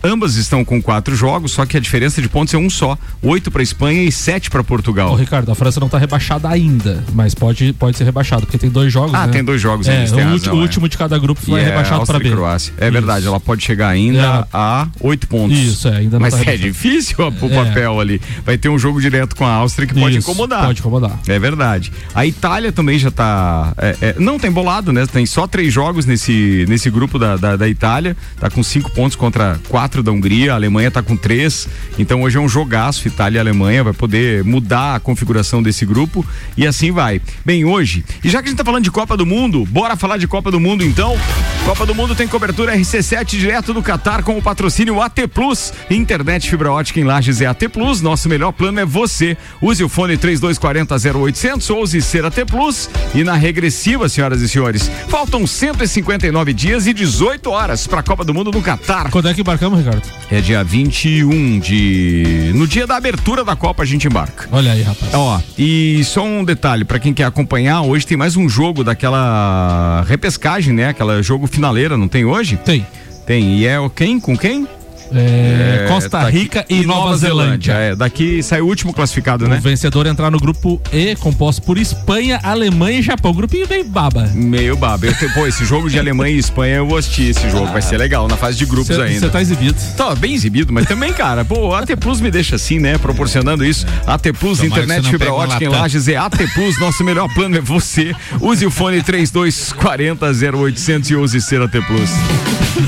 [0.02, 2.96] Ambas estão com quatro jogos, só que a diferença de pontos é um só.
[3.22, 5.12] Oito para Espanha e sete para Portugal.
[5.12, 8.70] Ô, Ricardo, a França não tá rebaixada ainda, mas pode, pode ser rebaixado, porque tem
[8.70, 9.14] dois jogos.
[9.14, 9.32] Ah, né?
[9.32, 10.62] tem dois jogos É, o, razão, o é.
[10.62, 12.30] último de cada grupo foi E é rebaixado para B.
[12.30, 12.72] Croácia.
[12.78, 14.56] É verdade, ela pode chegar ainda É.
[14.56, 15.58] a oito pontos.
[15.58, 17.64] Isso, é, ainda não Mas tá é difícil o É.
[17.64, 18.20] papel ali.
[18.44, 20.64] Vai ter um jogo direto com a Áustria que pode Isso, incomodar.
[20.66, 21.18] Pode incomodar.
[21.26, 21.92] É verdade.
[22.14, 23.72] A Itália também já tá.
[23.78, 25.06] é, é, não tem bolado, né?
[25.06, 28.16] Tem só três jogos nesse, nesse grupo da, da, da Itália.
[28.38, 30.52] Tá com cinco pontos contra quatro da Hungria.
[30.52, 31.68] A Alemanha tá com três.
[31.98, 33.82] Então hoje é um jogaço Itália e Alemanha.
[33.82, 36.24] Vai poder mudar a configuração desse grupo.
[36.56, 37.20] E assim vai.
[37.44, 38.04] Bem, hoje.
[38.22, 40.50] E já que a gente tá falando de Copa do Mundo, bora falar de Copa
[40.50, 41.16] do Mundo então.
[41.64, 45.72] Copa do Mundo tem cobertura RC7 direto do Catar com o patrocínio AT Plus.
[45.90, 48.00] Internet fibra ótica em Lages é AT Plus.
[48.00, 49.36] Nosso melhor plano é você.
[49.60, 52.88] Use o fone 3240 0800 ou use ser AT Plus.
[53.14, 58.24] E na regressiva, senhoras e senhores, faltam 159 dias e 18 horas para a Copa
[58.24, 59.10] do Mundo no Catar.
[59.10, 60.02] Quando é que embarcamos, Ricardo?
[60.30, 62.52] É dia 21 de.
[62.54, 64.48] No dia da abertura da Copa a gente embarca.
[64.52, 65.12] Olha aí, rapaz.
[65.14, 70.04] Ó, e só um detalhe, pra quem quer acompanhar, hoje tem mais um jogo daquela
[70.06, 70.88] repescagem, né?
[70.88, 72.56] Aquela jogo finaleira, não tem hoje?
[72.56, 72.86] Tem.
[73.26, 73.58] Tem.
[73.58, 74.18] E é o quem?
[74.18, 74.66] Com quem?
[75.14, 77.72] É, Costa daqui- Rica e Nova Zelândia.
[77.72, 79.58] É, daqui sai o último classificado, O né?
[79.62, 83.32] vencedor entrar no grupo E, composto por Espanha, Alemanha e Japão.
[83.32, 84.30] Grupinho bem baba.
[84.34, 85.06] Meio baba.
[85.06, 87.66] Eu te- pô, esse jogo de Alemanha e Espanha eu vou assistir esse jogo.
[87.66, 89.20] Vai ser legal, na fase de grupos Cê- ainda.
[89.20, 89.76] Você tá exibido.
[89.96, 92.98] Tá bem exibido, mas também, cara, pô, a AT Plus me deixa assim, né?
[92.98, 93.86] Proporcionando isso.
[94.06, 95.68] AT Plus, Tomara internet fibra ótica em.
[95.68, 96.78] Lages é AT Plus.
[96.80, 98.14] Nosso melhor plano é você.
[98.40, 102.10] Use o fone 3240 0800 e use ser AT Plus.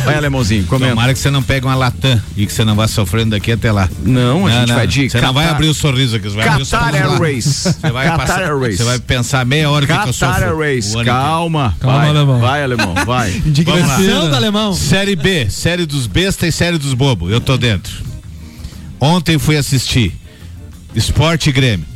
[0.05, 0.91] Vai, alemãozinho, comenta.
[0.91, 1.75] Tomara que você não pegue uma
[2.11, 3.89] Latam e que você não vá sofrendo daqui até lá.
[4.03, 6.63] Não, a gente vai de Você não vai abrir o sorriso aqui, você vai abrir
[6.63, 7.13] o Qatar sorriso lá.
[7.13, 7.45] Airways.
[7.81, 8.77] Você vai, Qatar passar, Airways.
[8.79, 10.45] você vai pensar meia hora o que, que eu sofro.
[10.45, 11.77] Airways, o calma.
[11.81, 12.41] Calma, vai, alemão.
[12.41, 13.31] Vai, alemão, vai.
[13.47, 14.75] Indignação do alemão.
[14.75, 17.31] Série B, série dos bestas e série dos bobos.
[17.31, 17.93] Eu tô dentro.
[19.01, 20.15] Ontem fui assistir
[20.95, 21.87] Esporte Grêmio.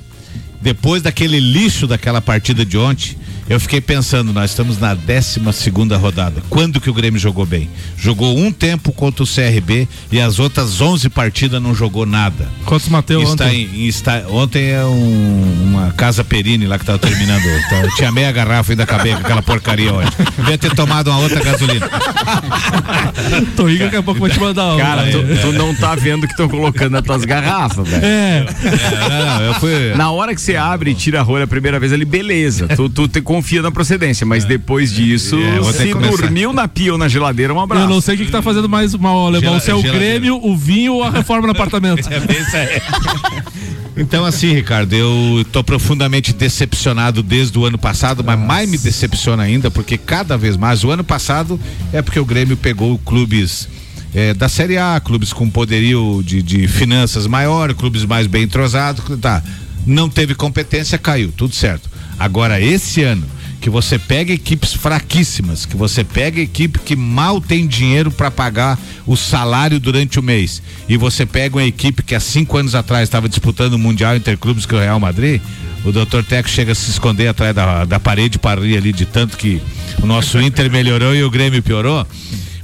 [0.61, 3.17] Depois daquele lixo daquela partida de ontem,
[3.49, 6.43] eu fiquei pensando, nós estamos na 12 segunda rodada.
[6.49, 7.69] Quando que o Grêmio jogou bem?
[7.97, 12.49] Jogou um tempo contra o CRB e as outras 11 partidas não jogou nada.
[12.65, 13.69] Quantos Mateu Está ontem?
[13.75, 17.45] em- está, ontem é um- uma casa Perini lá que tava terminando.
[17.85, 20.11] Eu tinha meia garrafa ainda acabei com aquela porcaria hoje.
[20.37, 21.89] Devia ter tomado uma outra gasolina.
[23.57, 24.79] Torriga daqui a pouco vai te mandar uma.
[24.81, 25.37] Cara, tu, É.
[25.37, 28.05] tu não tá vendo que estão colocando nas tuas garrafas, velho.
[28.05, 28.47] É.
[28.65, 29.95] É, não, não, eu fui.
[29.95, 32.69] Na hora que você abre e tira a rolha a primeira vez ali, beleza.
[32.69, 36.69] Tu, tu te confia na procedência, mas depois disso, É, vou ter se dormiu na
[36.69, 37.89] pia ou na geladeira, um Eu abraço.
[37.89, 39.83] não sei o que, que tá fazendo mais mal alemão, se é o.
[39.83, 42.09] Grêmio, o vinho ou a reforma no apartamento.
[42.15, 42.81] É bem isso aí.
[43.97, 49.45] Então, assim, Ricardo, eu tô profundamente decepcionado desde o ano passado, mas mais me decepciona
[49.45, 51.61] ainda, porque cada vez mais, o ano passado
[51.93, 53.69] é porque o Grêmio pegou clubes
[54.13, 59.05] eh, da Série A, clubes com poderio de, de finanças maior, clubes mais bem entrosados,
[59.21, 59.41] tá.
[59.87, 61.89] Não teve competência, caiu, tudo certo.
[62.19, 63.27] Agora, esse ano,
[63.61, 68.79] que você pega equipes fraquíssimas, que você pega equipe que mal tem dinheiro para pagar
[69.07, 73.05] o salário durante o mês, e você pega uma equipe que há cinco anos atrás
[73.05, 75.41] estava disputando o Mundial Interclubes com o Real Madrid,
[75.85, 76.23] o Dr.
[76.29, 79.63] Teco chega a se esconder atrás da, da parede para rir ali de tanto que
[80.03, 82.07] o nosso Inter melhorou e o Grêmio piorou.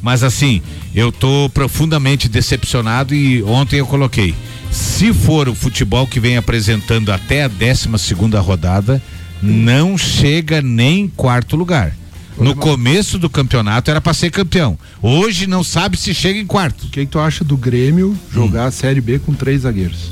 [0.03, 0.62] Mas assim,
[0.94, 4.34] eu tô profundamente decepcionado e ontem eu coloquei.
[4.70, 9.03] Se for o futebol que vem apresentando até a 12 segunda rodada,
[9.43, 11.95] não chega nem em quarto lugar.
[12.38, 14.78] No começo do campeonato era para ser campeão.
[15.03, 16.86] Hoje não sabe se chega em quarto.
[16.86, 20.11] O que, que tu acha do Grêmio jogar a Série B com três zagueiros?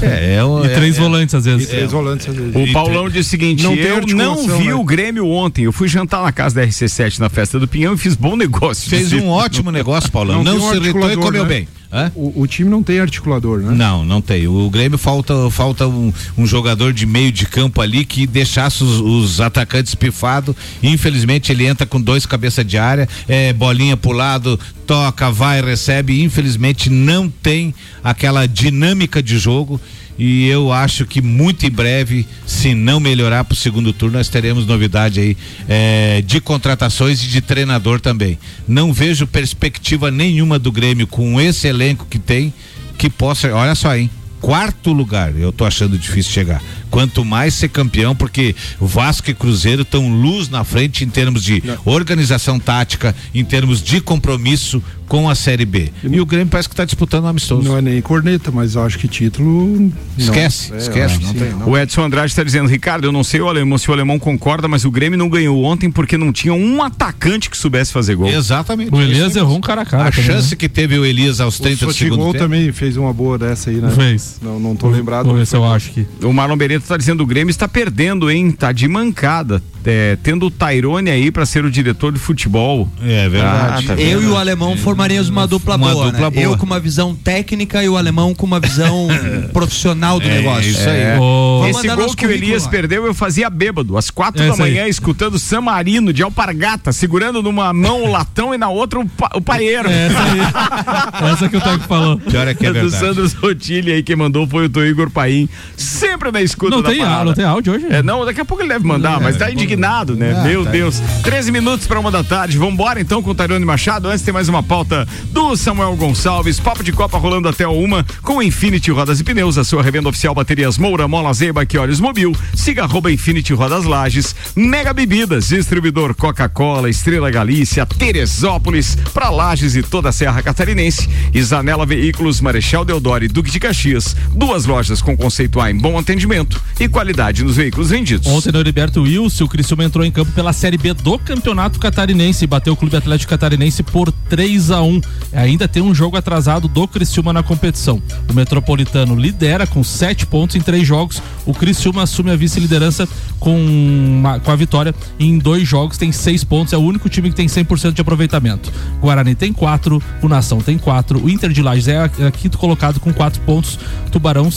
[0.00, 1.68] É, é E três é- volantes às E vezes.
[1.68, 2.54] três volantes às vezes.
[2.54, 4.74] O Paulão disse o seguinte: Não eu não vi né?
[4.74, 5.64] o Grêmio ontem.
[5.64, 8.88] Eu fui jantar na casa da RC7 na festa do Pinhão e fiz bom negócio.
[8.88, 10.42] Fez um ótimo negócio, Paulão.
[10.44, 11.48] Não, um se irritou e comeu né?
[11.48, 11.68] bem.
[12.14, 13.74] O, o time não tem articulador, né?
[13.74, 14.46] Não, não tem.
[14.46, 19.00] O Grêmio falta, falta um, um jogador de meio de campo ali que deixasse os,
[19.00, 20.54] os atacantes pifados.
[20.82, 26.22] Infelizmente ele entra com dois cabeças de área, é, bolinha pro lado, toca, vai, recebe.
[26.22, 27.74] Infelizmente não tem
[28.04, 29.80] aquela dinâmica de jogo.
[30.18, 34.28] E eu acho que muito em breve, se não melhorar para o segundo turno, nós
[34.28, 35.36] teremos novidade aí
[35.68, 38.36] é, de contratações e de treinador também.
[38.66, 42.52] Não vejo perspectiva nenhuma do Grêmio com esse elenco que tem
[42.98, 43.54] que possa.
[43.54, 44.10] Olha só, hein?
[44.40, 46.62] Quarto lugar, eu tô achando difícil chegar.
[46.90, 51.62] Quanto mais ser campeão, porque Vasco e Cruzeiro estão luz na frente em termos de
[51.84, 55.90] organização tática, em termos de compromisso com a Série B.
[56.04, 57.62] E o Grêmio parece que está disputando um amistoso.
[57.66, 59.80] Não é nem corneta, mas eu acho que título.
[59.80, 59.92] não.
[60.18, 60.98] Esquece, É, esquece.
[60.98, 61.62] eu acho que sim.
[61.64, 64.68] O Edson Andrade está dizendo, Ricardo, eu não sei o alemão, se o alemão concorda,
[64.68, 68.28] mas o Grêmio não ganhou ontem porque não tinha um atacante que soubesse fazer gol.
[68.28, 68.94] Exatamente.
[68.94, 70.08] O Elias errou um cara a cara.
[70.08, 70.56] A também, chance né?
[70.56, 72.44] que teve o Elias aos O 30 do segundo Sotigol tempo.
[72.44, 73.90] também fez uma boa dessa aí, né?
[73.90, 74.36] Fez.
[74.42, 75.24] Não, não tô lembrado.
[75.24, 76.06] Vamos ver se eu acho que.
[76.22, 78.50] O Marlon Beretta está dizendo o Grêmio está perdendo, hein?
[78.50, 79.62] Tá de mancada.
[79.90, 82.86] É, tendo o Tairone aí para ser o diretor de futebol.
[83.02, 83.86] É verdade.
[83.90, 86.04] Ah, tá Eu e o alemão formaríamos uma dupla Uma boa.
[86.06, 86.30] dupla né?
[86.30, 86.42] boa.
[86.44, 89.08] Eu com uma visão técnica e o alemão com uma visão
[89.52, 90.68] profissional do É, negócio.
[90.70, 91.00] isso aí.
[91.00, 91.16] É.
[91.16, 92.70] Vamos Esse gol que o Elias lá.
[92.70, 94.90] perdeu, eu fazia bêbado, às quatro Essa da manhã, aí.
[94.90, 99.30] escutando San Marino de Alpargata, segurando numa mão o latão e na outra o, pa,
[99.36, 99.88] o paeiro.
[99.88, 101.32] É essa aí.
[101.32, 102.18] essa que o Teco falou.
[102.28, 102.98] Pior é que é do verdade.
[102.98, 105.48] Sandro Sotilli aí, quem mandou foi o Igor Paim.
[105.76, 107.24] Sempre na escuta escuta Não tem, parada.
[107.24, 107.86] não tem áudio hoje?
[107.90, 110.34] É, não, daqui a pouco ele deve mandar, mas tá indignado, né?
[110.38, 110.70] Ah, Meu tá.
[110.70, 111.00] Deus.
[111.22, 112.58] 13 minutos para uma da tarde.
[112.58, 114.08] Vambora então com o Tairone Machado.
[114.08, 116.60] Antes tem mais uma pauta do Samuel Gonçalves.
[116.60, 120.08] Papo de Copa rolando até a uma com Infinity Rodas e Pneus, a sua revenda
[120.08, 122.34] oficial baterias Moura, Mola Zeba, que olhos mobil.
[122.54, 124.34] Siga arroba Infinity Rodas Lages.
[124.54, 131.08] Mega Bebidas, distribuidor Coca-Cola, Estrela Galícia, Teresópolis, para Lages e toda a Serra Catarinense.
[131.32, 134.14] Isanela Veículos, Marechal Deodoro e Duque de Caxias.
[134.34, 138.26] Duas lojas com conceito A em bom atendimento e qualidade nos veículos vendidos.
[138.26, 142.44] Ontem no Heriberto Wilson, o Criciúma entrou em campo pela Série B do Campeonato Catarinense
[142.44, 145.00] e bateu o Clube Atlético Catarinense por 3 a 1
[145.32, 148.00] Ainda tem um jogo atrasado do Criciúma na competição.
[148.28, 151.20] O Metropolitano lidera com 7 pontos em três jogos.
[151.44, 156.44] O Criciúma assume a vice-liderança com, uma- com a vitória em dois jogos, tem 6
[156.44, 156.72] pontos.
[156.72, 158.72] É o único time que tem 100% de aproveitamento.
[159.00, 163.00] Guarani tem 4, o Nação tem 4, o Inter de Lages é, é quinto colocado
[163.00, 163.78] com 4 pontos,
[164.10, 164.48] Tubarão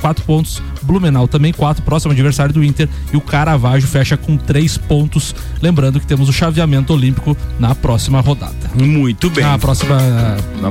[0.00, 4.78] 4 pontos, Blumenau também 4, próximo adversário do Inter, e o Caravaggio fecha com 3
[4.78, 5.34] pontos.
[5.60, 8.70] Lembrando que temos o chaveamento olímpico na próxima rodada.
[8.74, 9.44] Muito bem.
[9.44, 9.98] Na próxima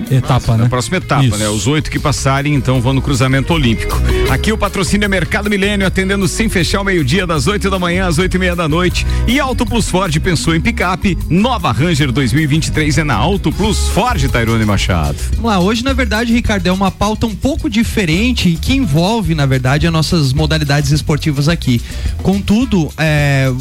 [0.10, 0.64] etapa, né?
[0.64, 1.38] Na próxima etapa, Isso.
[1.38, 1.48] né?
[1.50, 3.96] Os oito que passarem, então, vão no cruzamento olímpico.
[4.30, 8.08] Aqui o patrocínio é Mercado Milênio, atendendo sem fechar o meio-dia, das 8 da manhã
[8.08, 9.06] às oito e meia da noite.
[9.28, 11.18] E Auto Plus Ford pensou em picape.
[11.30, 15.18] Nova Ranger 2023 é na Auto Plus Ford, Tairone Machado.
[15.36, 19.36] Vamos lá, hoje na verdade, Ricardo, é uma pauta um pouco diferente e que envolve,
[19.36, 21.80] na verdade, as nossas modalidades esportivas aqui.
[22.22, 23.52] Contudo, é,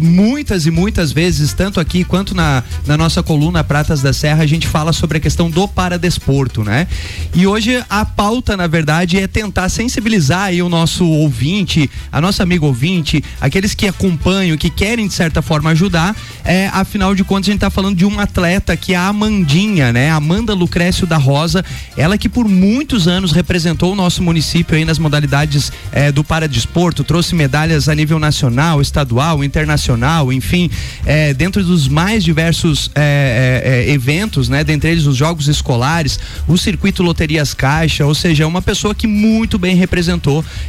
[0.00, 4.46] muitas e muitas vezes, tanto aqui quanto na, na nossa coluna Pratas da Serra, a
[4.46, 6.86] gente fala sobre a questão do paradesporto, né?
[7.34, 12.42] E hoje a pauta, na verdade, é tentar sensibilizar aí o nosso ouvinte, a nossa
[12.42, 16.14] amiga ouvinte, aqueles que acompanham, que querem de certa forma ajudar.
[16.44, 19.92] É, afinal de contas, a gente tá falando de uma atleta que é a Amandinha,
[19.92, 20.10] né?
[20.10, 21.64] Amanda Lucrécio da Rosa,
[21.96, 27.02] ela que por muitos anos representou o nosso município aí nas modalidades é, do paradesporto,
[27.02, 30.70] trouxe medalhas a nível nacional, estadual, internacional, enfim,
[31.04, 34.62] é, dentro dos mais diversos é, é, é, eventos, né?
[34.62, 39.58] Dentre eles os jogos escolares, o circuito Loterias Caixa, ou seja, uma pessoa que muito
[39.58, 39.93] bem representou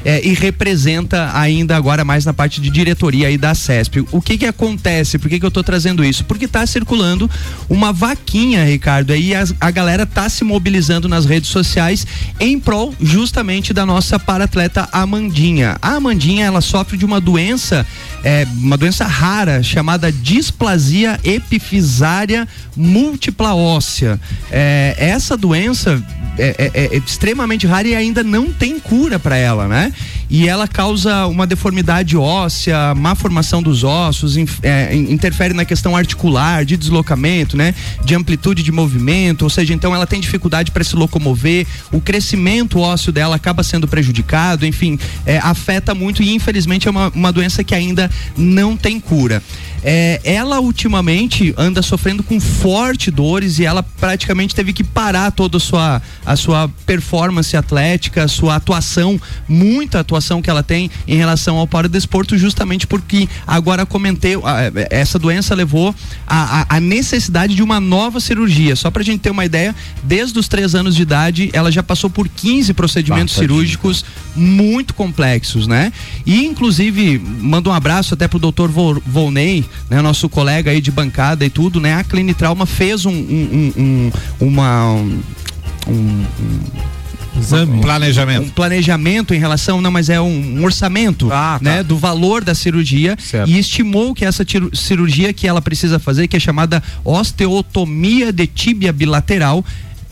[0.03, 4.05] é, e representa ainda agora mais na parte de diretoria aí da CESP.
[4.11, 5.17] O que que acontece?
[5.17, 6.23] Por que que eu tô trazendo isso?
[6.25, 7.29] Porque tá circulando
[7.69, 12.05] uma vaquinha, Ricardo, aí a, a galera tá se mobilizando nas redes sociais
[12.39, 15.77] em prol justamente da nossa paratleta Amandinha.
[15.81, 17.85] A Amandinha, ela sofre de uma doença,
[18.23, 24.19] é, uma doença rara chamada displasia epifisária múltipla óssea.
[24.51, 26.01] É, essa doença
[26.37, 29.93] é, é- é extremamente rara e ainda não tem cura para ela, né?
[30.29, 35.95] E ela causa uma deformidade óssea, má formação dos ossos, é, in- interfere na questão
[35.95, 37.75] articular, de deslocamento, né?
[38.03, 42.79] De amplitude de movimento, ou seja, então ela tem dificuldade para se locomover, o crescimento
[42.79, 47.63] ósseo dela acaba sendo prejudicado, enfim, é, afeta muito e infelizmente é uma, uma doença
[47.63, 49.43] que ainda não tem cura.
[49.87, 55.57] É, ela ultimamente anda sofrendo com forte dores e ela praticamente teve que parar toda
[55.57, 61.15] a sua, a sua performance atlética, a sua atuação, muita atuação que ela tem em
[61.15, 65.93] relação ao paradesporto, justamente porque agora comentei, a- essa doença levou
[66.27, 68.75] a, a- a necessidade de uma nova cirurgia.
[68.75, 72.09] Só pra gente ter uma ideia, desde os três anos de idade, ela já passou
[72.09, 73.47] por 15 procedimentos Ah, tadinha.
[73.55, 74.05] cirúrgicos
[74.35, 75.91] muito complexos, né?
[76.25, 78.67] E inclusive mando um abraço até pro Dr.
[78.67, 81.93] Vol- Volney, né, nosso colega aí de bancada e tudo, né?
[81.95, 84.11] A Clinitrauma fez um, um- um- um-
[84.47, 84.91] uma
[85.87, 86.25] um,
[87.35, 87.81] um- Exame.
[87.81, 88.43] Planejamento.
[88.43, 91.69] um planejamento em relação, não, mas é um, um orçamento, Ah, tá.
[91.69, 96.35] né, do valor da cirurgia e estimou que essa cirurgia que ela precisa fazer, que
[96.37, 99.63] é chamada osteotomia de tíbia bilateral,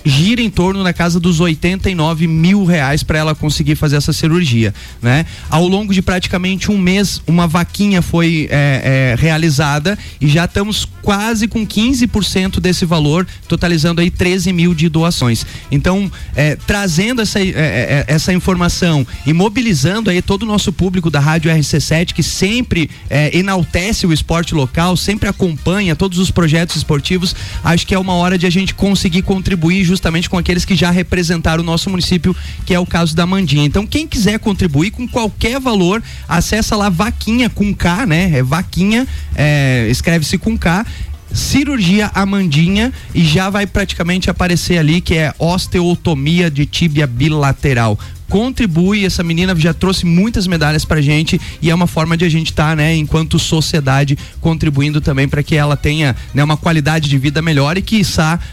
[0.03, 4.73] gira em torno na casa dos 89 mil reais para ela conseguir fazer essa cirurgia,
[5.01, 5.25] né?
[5.49, 10.87] Ao longo de praticamente um mês, uma vaquinha foi é, é, realizada e já estamos
[11.01, 15.45] quase com 15% desse valor, totalizando aí 13 mil de doações.
[15.71, 21.09] Então, é, trazendo essa, é, é, essa informação e mobilizando aí todo o nosso público
[21.09, 26.75] da Rádio RC7, que sempre é, enaltece o esporte local, sempre acompanha todos os projetos
[26.75, 30.75] esportivos, acho que é uma hora de a gente conseguir contribuir justamente com aqueles que
[30.75, 32.35] já representaram o nosso município,
[32.65, 33.65] que é o caso da Mandinha.
[33.65, 38.31] Então, quem quiser contribuir com qualquer valor, acessa lá vaquinha com K, né?
[38.37, 40.85] É vaquinha, é, escreve-se com K
[41.33, 47.99] cirurgia Amandinha e já vai praticamente aparecer ali que é osteotomia de tíbia bilateral.
[48.29, 52.29] Contribui, essa menina já trouxe muitas medalhas pra gente e é uma forma de a
[52.29, 57.17] gente estar, né, enquanto sociedade, contribuindo também para que ela tenha né, uma qualidade de
[57.17, 58.01] vida melhor e que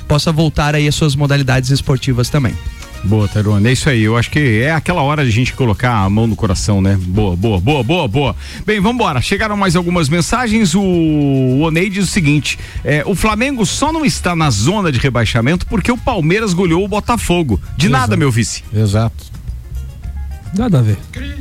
[0.06, 2.54] possa voltar aí às suas modalidades esportivas também.
[3.02, 3.68] Boa, Tarone.
[3.68, 4.02] É isso aí.
[4.02, 6.98] Eu acho que é aquela hora de a gente colocar a mão no coração, né?
[7.00, 8.36] Boa, boa, boa, boa, boa.
[8.66, 9.20] Bem, vamos embora.
[9.20, 10.74] Chegaram mais algumas mensagens.
[10.74, 15.66] O Onei diz o seguinte: é, o Flamengo só não está na zona de rebaixamento
[15.66, 17.60] porque o Palmeiras goleou o Botafogo.
[17.76, 18.00] De Exato.
[18.00, 18.62] nada, meu vice.
[18.72, 19.29] Exato.
[20.56, 20.98] Nada a ver.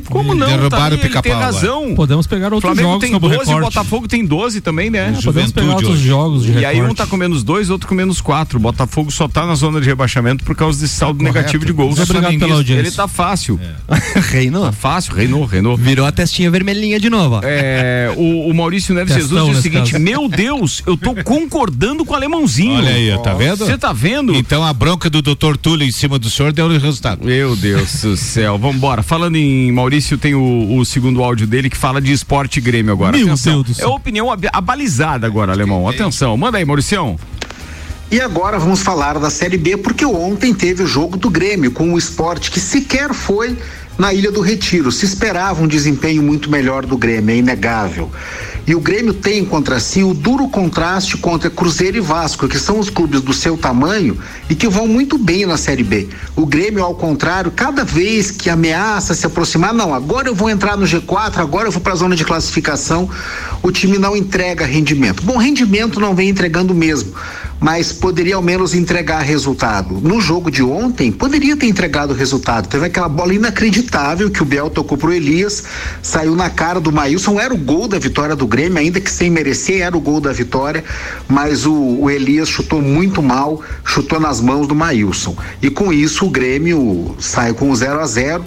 [0.08, 0.46] Como não?
[0.46, 1.94] Derrubaram tá o ele tem razão.
[1.94, 3.74] Podemos pegar O outros Flamengo jogos tem como 12 e o recorte.
[3.74, 5.14] Botafogo tem 12 também, né?
[5.16, 6.96] É, podemos pegar outros jogos de E aí um recorte.
[6.96, 8.58] tá com menos dois, outro com menos quatro.
[8.58, 11.98] O Botafogo só tá na zona de rebaixamento por causa desse saldo negativo de gols.
[11.98, 12.80] Obrigado pela audiência.
[12.80, 13.58] Ele tá fácil.
[14.30, 14.64] reinou.
[14.64, 15.76] Tá fácil, reinou, reinou.
[15.76, 17.40] Virou a testinha vermelhinha de novo, ó.
[17.42, 20.04] É, o, o Maurício Neves Testão Jesus diz o seguinte: caso.
[20.04, 22.78] Meu Deus, eu tô concordando com o alemãozinho.
[22.78, 23.58] Olha aí, tá vendo?
[23.58, 24.34] Você tá vendo?
[24.34, 27.24] Então a bronca do doutor Túlio em cima do senhor deu o resultado.
[27.24, 28.99] Meu Deus do céu, vambora.
[29.02, 32.92] Falando em Maurício, tem o, o segundo áudio dele que fala de esporte e Grêmio
[32.92, 33.16] agora.
[33.16, 33.54] Meu Atenção.
[33.62, 33.88] Deus do céu.
[33.88, 35.88] É opinião ab- abalizada agora, alemão.
[35.88, 37.16] Atenção, manda aí, Mauricião.
[38.10, 41.92] E agora vamos falar da Série B, porque ontem teve o jogo do Grêmio com
[41.94, 43.56] o esporte que sequer foi
[44.00, 44.90] na Ilha do Retiro.
[44.90, 48.10] Se esperava um desempenho muito melhor do Grêmio, é inegável.
[48.66, 52.78] E o Grêmio tem contra si o duro contraste contra Cruzeiro e Vasco, que são
[52.78, 54.16] os clubes do seu tamanho
[54.48, 56.08] e que vão muito bem na Série B.
[56.34, 60.78] O Grêmio, ao contrário, cada vez que ameaça se aproximar, não, agora eu vou entrar
[60.78, 63.08] no G4, agora eu vou para a zona de classificação,
[63.62, 65.22] o time não entrega rendimento.
[65.22, 67.12] Bom, rendimento não vem entregando mesmo,
[67.60, 70.00] mas poderia ao menos entregar resultado.
[70.00, 72.66] No jogo de ontem, poderia ter entregado resultado.
[72.68, 75.64] Teve aquela bola inacreditável que o Biel tocou pro Elias,
[76.02, 79.30] saiu na cara do Maílson, era o gol da vitória do Grêmio, ainda que sem
[79.30, 80.82] merecer, era o gol da vitória,
[81.28, 85.36] mas o, o Elias chutou muito mal, chutou nas mãos do Maílson.
[85.60, 88.44] E com isso o Grêmio sai com 0 a 0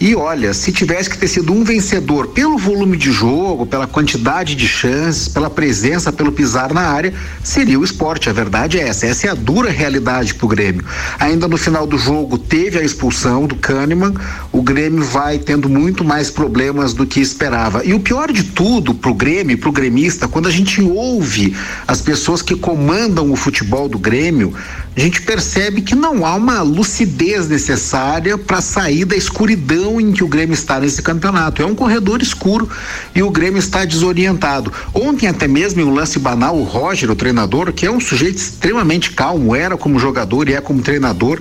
[0.00, 4.54] e olha, se tivesse que ter sido um vencedor pelo volume de jogo, pela quantidade
[4.54, 7.12] de chances, pela presença, pelo pisar na área,
[7.44, 8.30] seria o esporte.
[8.30, 9.04] A verdade é essa.
[9.04, 10.82] Essa é a dura realidade pro Grêmio.
[11.18, 14.14] Ainda no final do jogo teve a expulsão do Kahneman.
[14.50, 17.84] O Grêmio vai tendo muito mais problemas do que esperava.
[17.84, 21.54] E o pior de tudo pro Grêmio, pro gremista, quando a gente ouve
[21.86, 24.54] as pessoas que comandam o futebol do Grêmio,
[24.96, 30.22] a gente percebe que não há uma lucidez necessária para sair da escuridão em que
[30.22, 31.62] o Grêmio está nesse campeonato.
[31.62, 32.68] É um corredor escuro
[33.14, 34.70] e o Grêmio está desorientado.
[34.92, 38.36] Ontem, até mesmo em um lance banal, o Roger, o treinador, que é um sujeito
[38.36, 41.40] extremamente calmo, era como jogador e é como treinador.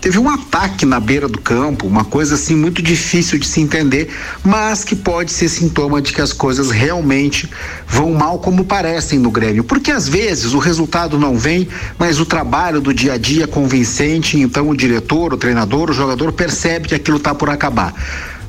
[0.00, 4.14] Teve um ataque na beira do campo, uma coisa assim muito difícil de se entender,
[4.44, 7.50] mas que pode ser sintoma de que as coisas realmente
[7.86, 9.64] vão mal como parecem no Grêmio.
[9.64, 11.68] Porque às vezes o resultado não vem,
[11.98, 15.94] mas o trabalho do dia a dia é convincente, então o diretor, o treinador, o
[15.94, 17.92] jogador percebe que aquilo está por acabar.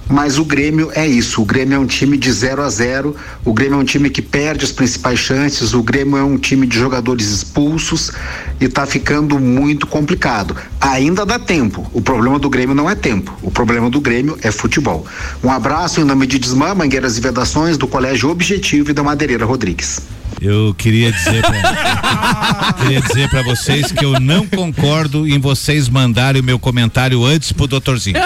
[0.10, 1.42] Mas o Grêmio é isso.
[1.42, 3.16] O Grêmio é um time de 0 a 0.
[3.46, 5.74] O Grêmio é um time que perde as principais chances.
[5.74, 8.12] O Grêmio é um time de jogadores expulsos
[8.60, 10.56] e está ficando muito complicado.
[10.82, 11.88] Ainda dá tempo.
[11.94, 13.38] O problema do Grêmio não é tempo.
[13.44, 15.06] O problema do Grêmio é futebol.
[15.44, 19.46] Um abraço em nome de Desmã, Mangueiras e Vedações do Colégio Objetivo e da Madeireira
[19.46, 20.02] Rodrigues.
[20.42, 26.42] Eu queria dizer pra, queria dizer pra vocês que eu não concordo em vocês mandarem
[26.42, 28.18] o meu comentário antes pro doutorzinho.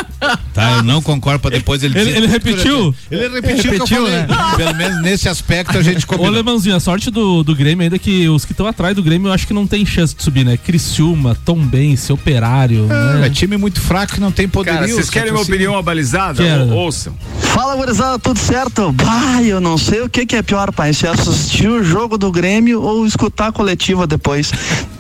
[0.54, 0.78] Tá?
[0.78, 2.18] Eu não concordo pra depois ele Ele- dizer.
[2.18, 2.96] ele repetiu?
[3.10, 4.20] Ele repetiu, que eu Repetiu, falei.
[4.22, 4.28] né?
[4.56, 6.32] Pelo menos nesse aspecto a gente Ô, combinou.
[6.32, 9.30] Lemãozinho, a sorte do, do Grêmio ainda é que os que estão atrás do Grêmio
[9.30, 10.56] eu acho que não tem chance de subir, né?
[10.58, 12.84] Criciúma, Tombense, Operário.
[12.86, 13.26] né?
[13.26, 14.80] É time muito fraco que não tem poderio.
[14.82, 16.44] Cara, vocês querem uma opinião abalizada?
[16.44, 16.68] Quero.
[16.70, 17.16] Ou- Ouçam.
[17.40, 18.92] Fala, gurizada, tudo certo?
[18.92, 22.32] Bah, eu não sei o que, que é pior, pai, se assistir o jogo do
[22.32, 24.52] Grêmio ou escutar a coletiva depois.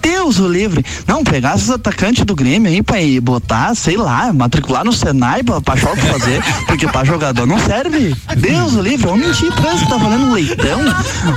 [0.01, 0.83] Deus o livre.
[1.07, 5.42] Não, pegar esses atacantes do Grêmio aí, pai, e botar, sei lá, matricular no Senai
[5.43, 8.15] pra, pra fazer, porque pra jogador não serve.
[8.37, 10.79] Deus livre, vamos mentir eles que tá valendo um leitão,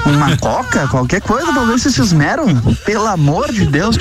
[0.06, 2.46] uma coca, qualquer coisa pra ver se se esmeram.
[2.84, 3.98] Pelo amor de Deus.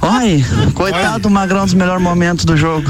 [0.00, 2.88] Olha, coitado do Magrão dos melhores momentos do jogo.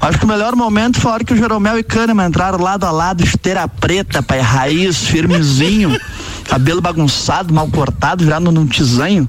[0.00, 2.84] Acho que o melhor momento foi a hora que o Jeromel e Kahneman entraram lado
[2.84, 5.98] a lado, esteira preta, pai, raiz, firmezinho,
[6.46, 9.28] cabelo bagunçado, mal cortado, virado num tisanho,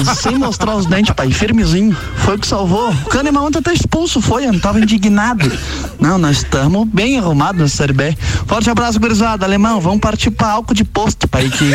[0.00, 1.96] e sem mostrar os dentes, pai, firmezinho.
[2.16, 2.90] Foi o que salvou.
[2.90, 5.50] O Kahneman ontem até expulso, foi, eu não tava indignado.
[6.00, 8.16] Não, nós estamos bem arrumados na Série B.
[8.46, 9.46] Forte abraço, gurizada.
[9.46, 11.72] Alemão, vamos partir pra álcool de posto, pai, que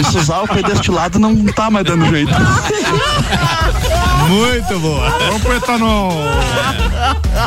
[0.00, 2.32] esses álcool aí deste lado não tá mais dando jeito.
[4.28, 5.10] Muito boa.
[5.18, 6.12] Vamos pro etanol.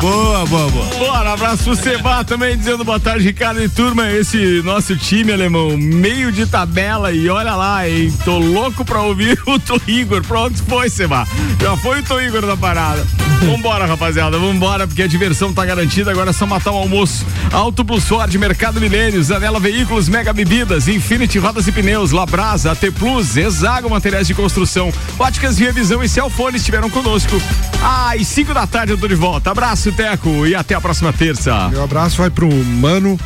[0.00, 0.86] Boa, boa, boa.
[0.98, 4.10] Bora, abraço pro Seba também, dizendo boa tarde, Ricardo e turma.
[4.10, 8.12] Esse nosso time, alemão, meio de de tabela e olha lá, hein?
[8.24, 10.22] Tô louco pra ouvir o Tô Igor.
[10.22, 11.26] Pronto, foi, Seba.
[11.60, 13.04] Já foi o Tô Igor da parada.
[13.40, 16.10] Vambora, rapaziada, vambora, porque a diversão tá garantida.
[16.10, 17.26] Agora é só matar o almoço.
[17.52, 22.90] Auto Plus Ford, Mercado Milênios, Anela Veículos, Mega Bebidas, Infinity Rodas e Pneus, Labrasa, AT
[22.98, 27.40] Plus, Exago Materiais de Construção, Óticas Via Visão e Celfone estiveram conosco.
[27.82, 29.50] Às 5 da tarde eu tô de volta.
[29.50, 31.68] Abraço, Teco, e até a próxima terça.
[31.68, 33.18] Meu abraço vai pro Mano,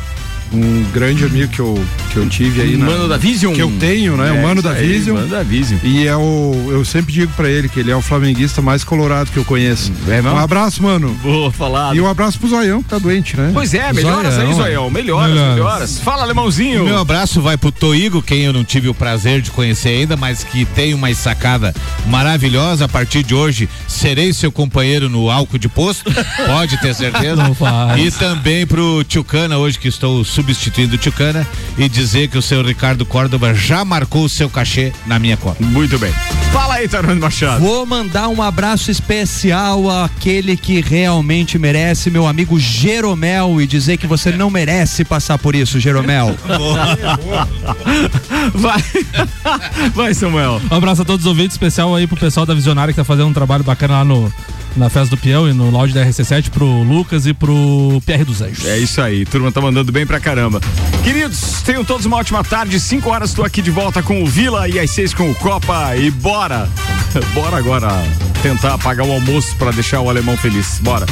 [0.53, 2.77] um grande amigo que eu, que eu tive aí.
[2.77, 3.53] na- Mano da Vision?
[3.53, 4.29] Que eu tenho, né?
[4.29, 5.15] É, o Mano da aí, Vision.
[5.17, 5.79] Mano da Vision.
[5.83, 9.29] E é o, eu sempre digo pra ele que ele é o flamenguista mais colorado
[9.31, 9.91] que eu conheço.
[10.23, 10.33] não?
[10.35, 11.09] um abraço, mano.
[11.21, 11.95] Boa falado.
[11.95, 13.51] E um abraço pro Zoião, que tá doente, né?
[13.53, 14.89] Pois é, melhoras aí, Zoião.
[14.89, 15.99] Melhoras, melhoras.
[15.99, 16.83] Fala, alemãozinho.
[16.83, 20.15] O meu abraço vai pro Toigo, quem eu não tive o prazer de conhecer ainda,
[20.17, 21.73] mas que tem uma sacada
[22.07, 22.85] maravilhosa.
[22.85, 26.11] A partir de hoje, serei seu companheiro no álcool de posto,
[26.45, 27.35] pode ter certeza.
[27.43, 27.99] Não faz.
[28.01, 31.45] E também pro Tchucana, hoje que estou substituindo o Tchucana,
[31.77, 35.61] e dizer que o seu Ricardo Córdova já marcou o seu cachê na minha conta.
[35.63, 36.13] Muito bem.
[36.53, 37.59] Fala aí, Tarano Machado.
[37.59, 44.07] Vou mandar um abraço especial àquele que realmente merece, meu amigo Jeromel, e dizer que
[44.07, 46.35] você não merece passar por isso, Jeromel.
[48.55, 48.83] Vai.
[49.93, 50.61] Vai, Samuel.
[50.71, 53.27] Um abraço a todos os ouvintes, especial aí pro pessoal da Visionária que tá fazendo
[53.27, 54.33] um trabalho bacana lá no,
[54.75, 58.41] na festa do Pião e no lounge da RC7, pro Lucas e pro PR dos
[58.41, 58.65] Anjos.
[58.65, 60.61] É isso aí, turma tá mandando bem pra caramba.
[61.03, 62.79] Queridos, tenham todos uma ótima tarde.
[62.79, 65.95] 5 horas tô aqui de volta com o Vila e às 6 com o Copa.
[65.95, 66.69] E bora!
[67.33, 67.89] Bora agora
[68.43, 70.79] tentar pagar o almoço pra deixar o alemão feliz.
[70.79, 71.05] Bora.